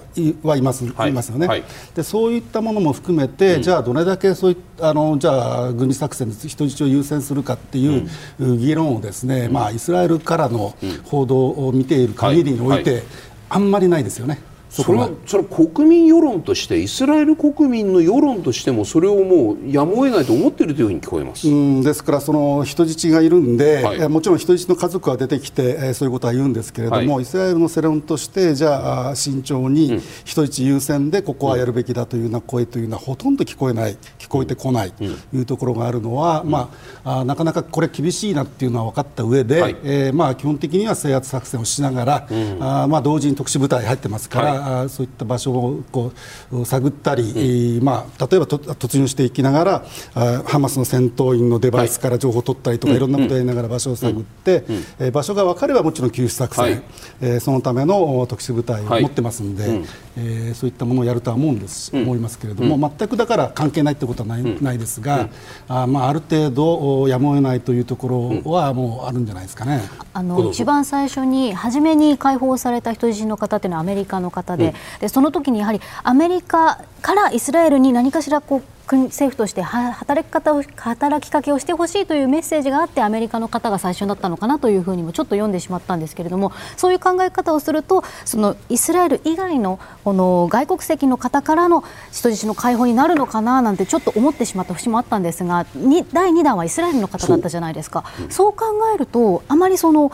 [0.43, 1.65] はいます,、い、ますよね、
[1.95, 2.03] で。
[2.03, 8.09] そういったものも含めて、うん、じゃあどれだけそういあのじゃあ軍事作戦で人質を優先するかっていう
[8.57, 13.03] 議論をですね、まあ、イスラエルからの報道を見ている限りにおいて、
[13.49, 14.41] あんまりないですよね。
[14.71, 21.49] それはそ国民世論としてイスラエル国民の世論としてもそれをもうやむを得ないと思っているというふうに聞こえます。
[21.49, 36.71] うんですからその人質がいるんで、はい、もちろん人質の家族は出てきて、えー、そういうことは言うんですけれども、はい、イスラエルの世論としてじゃあ慎重に人質優先でここはやるべきだというような声というのはほとんど聞こえない聞こえてこないというところがあるのは、うん、ま
[37.05, 46.13] あ、あなかなかこれ厳しいなっていうのは分かった上で、はい、えー、まあ基本的には制圧作戦をしながら、うん、あまあ同時に特殊部隊入ってますから、そういった場所をこ
[46.53, 49.85] う探ったり、うん、まあ、例えば突入していきながら
[50.15, 56.83] あハマスの戦闘員のデバイスから情報を取ったりとか、はい、いろんなことをやりながら場所を探って、うん、えー、場所が分かればもちろん救出作戦、はい、
[57.21, 59.83] えー、そのための特殊部隊を持ってますんで、はい、
[60.17, 65.29] えー、そういったものをやるとは思うんです、思いますけれども、全くだから関係ないってことはない,、ないですが、
[65.69, 69.83] あまあ、ある程度やむを得ないというところはもうあるんじゃないですかね。
[70.13, 95.67] あの一番最初に初めに解放された人質の方というのはアメリカの方で,、でその時にやはりアメリカからイスラエルに何かしらこう国政府として働き方を働きかけをしてほしいというメッセージがあってアメリカの方が最初だったのかなというふうにもちょっと読んでしまったんですけれどもそういう考え方をするとそのイスラエル以外のこの外国籍の方からの人質の解放になるのかななんてちょっと思ってしまった節もあったんですが
[96.13, 98.03] 第2弾はイスラエルの方だったじゃないですか。
[98.29, 100.11] そう考えるとあまりその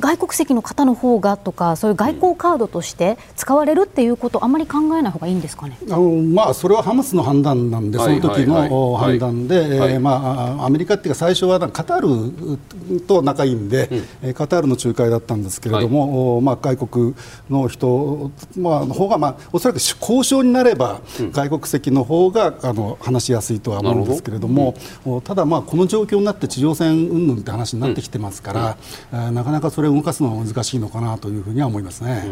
[0.00, 5.78] 外国籍の方の方がとかそういう外交カードとして使われるっていうことあまり考えない方がいいんですかね？
[5.90, 12.58] あの、まあ、それはハマスの判断なんで、その時の判断で、まあ、アメリカっていうか最初はカター
[12.94, 13.88] ルと仲いいんで、
[14.22, 17.14] うん、カタールの仲介だったんですけれども、はい、まあ、外国
[17.50, 24.74] の人、まあ、の方が、まあ、おそらく交渉になれば、うん、外国籍の方があの話しやすいとは思うんですけれども、
[25.04, 28.76] うん、ただ、まあ、この状況になって地上戦云々って話になってきてますか
[29.12, 32.24] ら、なかなかそれを動かすのは難しいのかなというふうには思いますね。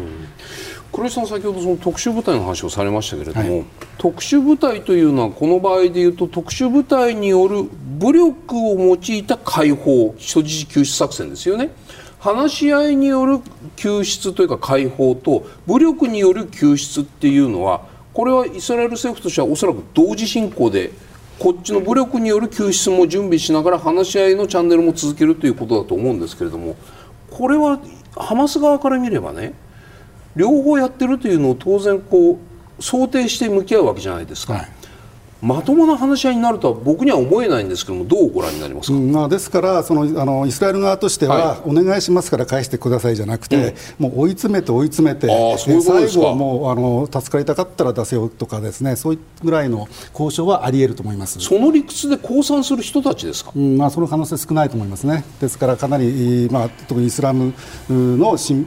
[0.91, 3.65] 黒井さん先ほどその特殊部隊の話をされましたけれども、はい、
[3.97, 7.63] 特殊部隊というのはこの場合でいうと特殊部隊による
[7.99, 11.71] 武力を用いた解放人質救出作戦ですよね。
[12.19, 13.39] 話し合いによる
[13.75, 20.91] 救出というか解放と武力による救出っていうのはこれはイスラエル政府としてはおそらく同時進行で
[21.37, 26.77] こっちの武力による救出も準備しながら話し合いのチャンネルも続けるということだと思うんですけれども
[27.35, 27.79] これは
[28.15, 29.53] ハマス側から見ればね
[30.37, 32.39] 両方やってるというのを当然こ
[32.79, 34.53] う想定して向き合うわけじゃないですか。
[34.53, 34.84] はい
[35.41, 51.39] まともな話し合いになるとは僕には思えないんですけども、どうご覧になりますか、うん、まあ、ですからそのあの、イスラエル側としては、はい、お願いしますから返してくださいじゃなくて、うん、もう追い詰めて追い詰めて、最後はもうあの助かりたかったら出せよとか、ですねそういうぐらいの交渉はありえると思います。
[51.39, 57.53] その理屈で降参する人たちですか、うんまあ、その可能性少ないと思いますね、ですからかなり、まあ、特にイスラム
[57.89, 58.65] の選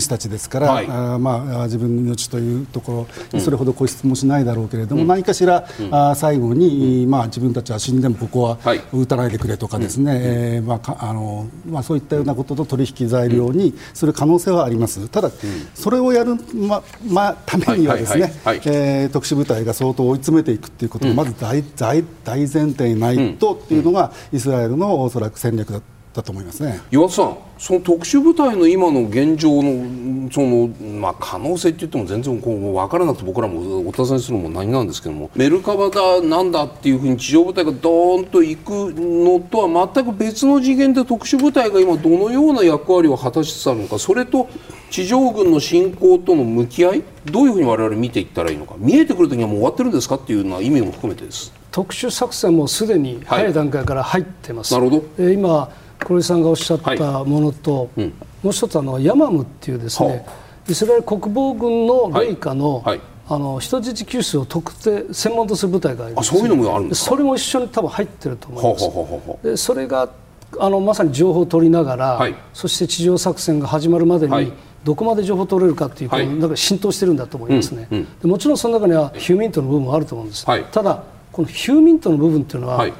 [0.00, 8.58] 手たちですから、はい、あまあ、自分の命というところ、それほど固執もしないだろうけれども、何かしら、あ最後に、まあ、自分たちは死んでもここは
[8.92, 15.30] 撃たないでくれとかですね、はい、えー、まああのまあ、そういったようなことと取引材料にする可能性はあります、ただ、
[15.74, 18.32] それをやる、ままあ、ためにはですね、
[18.66, 25.80] え特殊部隊が相当追い詰めていくということがまず大,、大大前提にないとっていうのが、イスラエルのおそらく戦略だ
[26.14, 30.68] だと思いますね岩田さん、その特殊部隊の今の現状のその、
[31.00, 44.48] まあ、可能性って言っても全然こう分からなくて僕らもお尋ねするのも何なんですけどもメルカバだなんだっていうふうに地上部隊がドーンと行くのとは全く別の次元で特殊部隊が今どのような役割を果たしつつあるのかそれと
[44.90, 51.52] 地上軍の侵攻との向き合いどういうふうに我々見ていったらいいのか見えてくるときにはもう終わってるんですかっていうのは意味も含めてです。
[51.74, 54.72] 特殊作戦もすでに早い段階から入ってます。
[54.72, 55.68] はい、なるほど今
[55.98, 60.26] 黒井さんがおっしゃったものと、はいうん、もう一つあのヤマムっていうですね、
[60.68, 62.84] イスラエル国防軍のレイカの、はい。
[62.84, 69.46] はい、あの人質救出を特定専門とする部隊があります、そういうのもあるんですそれも一緒に多分入ってると思います。
[69.48, 70.08] でそれが
[70.60, 74.52] あのまさに情報を取りながら、はい、そして地上作戦が始まるまでに、
[74.84, 82.92] どこまで情報を取れるかっていう、はい、なんか浸透してるんだと思いますね、うんうん、でもちろんその中にはヒューミントの部分もあると思うんです、ただこのヒューミントの部分っていうのは、はい、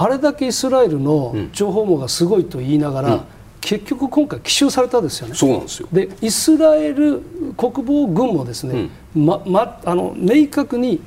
[0.00, 3.22] あれだけイスラエルの情報網がすごいと言いながら、うん、
[3.60, 5.34] 結局今回奇襲されたですよね。
[5.34, 5.88] そうなんですよ。
[5.92, 7.20] でイスラエル
[7.54, 11.02] 国防軍もですね、うん、まま、あの明確に、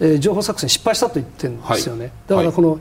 [0.00, 2.04] えー、情報作戦失敗したと言ってるんですよね。
[2.04, 2.80] はい、だからこの、はい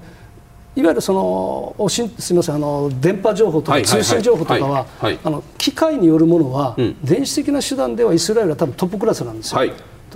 [0.77, 4.85] いわゆるそのおしすみませんあの電波情報とか通信情報とかは
[5.23, 9.57] あの機械によるものは、うん、電子的な手段ではイスラエルは多分トップクラスなんですよ。
[9.57, 9.73] はい。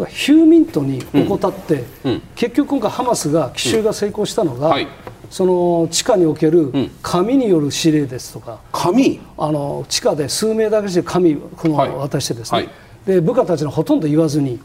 [0.08, 4.88] ヒューミントに怠って、うんうん、結局今回ハマスが奇襲が成功したのが、はい、
[5.32, 6.72] その地下における
[7.02, 12.70] 紙による指令ですとか、紙あの地下で数名だけして紙この渡してですね、はい、
[13.06, 14.60] で部下たちのほとんど言わずに、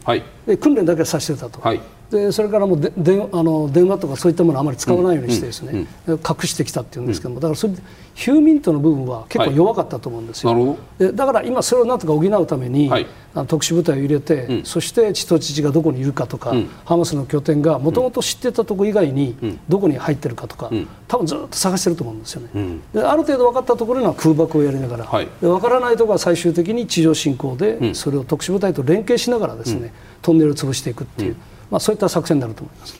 [0.45, 1.61] で訓練だけさせてたと。
[2.09, 7.73] でそれからもうでであの電話とかそういったものをあまり使わないようにしてですね、うんうん、隠してきたっていうんですけどもだからそれ
[8.15, 13.05] ヒューミントの部分は結構弱かったと思うんですよ、はい、でだから今それをなんとか補うために、はい、
[13.35, 19.35] あの特殊部隊を入れて、うん、そして血と父がどこにいるかとか、ハマスの拠点がもともと知ってたところ以外に
[19.69, 20.71] どこに入ってるかとか、
[21.07, 29.93] 多分ずっと探してると思うんですよね、である程度分かったところには空爆をやりながら、はい、で分からないところは最終的に地上侵攻でそれを特殊部隊と連携しながらですね、
[30.23, 31.35] トンネルを潰していくっていう。
[31.69, 32.97] まあ、そういった作戦になると思います。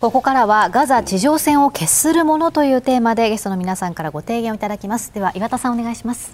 [0.00, 5.12] ここからはガザ地上戦を決するものというテーマでゲストの皆さんからご提言をいただきます。
[5.12, 6.32] では岩田さんお願いします。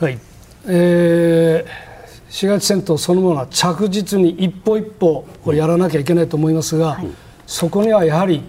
[0.00, 0.18] はい、
[0.66, 1.70] えー、
[2.30, 7.08] 市街地戦闘そのものは着実に一歩一歩これやらなきゃいけないと思いますが、はい、
[7.46, 8.42] そこにはやはり、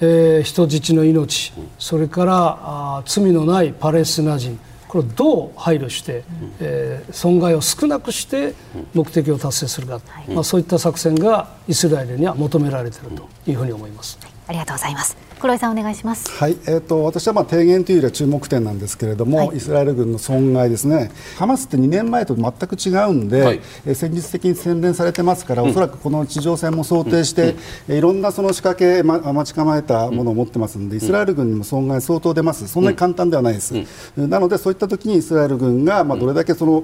[0.00, 4.60] えー、人質の命それからあ罪のないパレスチナ人
[4.96, 6.24] これをどう配慮して、
[6.58, 8.54] えー、損害を少なくして
[8.94, 14.18] 目的を達成するか、まあ、そういった作戦がイスラエルには求められているというふうに思います。
[14.46, 15.25] ありがとうございます。
[15.46, 16.28] 黒井さんお願いします。
[16.28, 21.12] はい、えっ、ー、と私はまあ提言というよりは注目点なんですけれども、はい、イスラエル軍の損害ですね。
[21.38, 27.54] ハマスって2年前と全く違うんで、はい、え戦術的に洗練されてますから、うん、おそらくこの地上戦も想定して、
[27.88, 32.66] うん、いろんなその仕掛け、ま、待ち構えたものを持ってますので、イスラエル軍にも損害相当出ます。
[32.66, 33.72] そんなに簡単ではないです。
[34.16, 36.82] うん、なのでそういった時にイスラエル軍がまあどれだけその、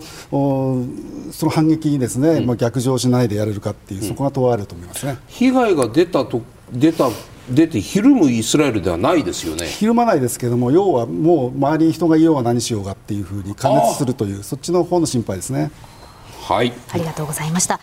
[1.32, 5.18] その反撃にですね、まあ逆上しないでやれるかっていう、そこが問われると思いますね。
[5.26, 6.42] 被害が出たと
[6.72, 7.08] 出た
[7.50, 9.66] 出てひるむイスラエルではないですよね。
[9.66, 15.70] ひるまないですけれども要はもう周りに人がいようが何しようがっていうふうに加熱するというそっちの方の心配ですね。
[16.42, 16.72] はい。
[16.90, 17.80] ありがとうございました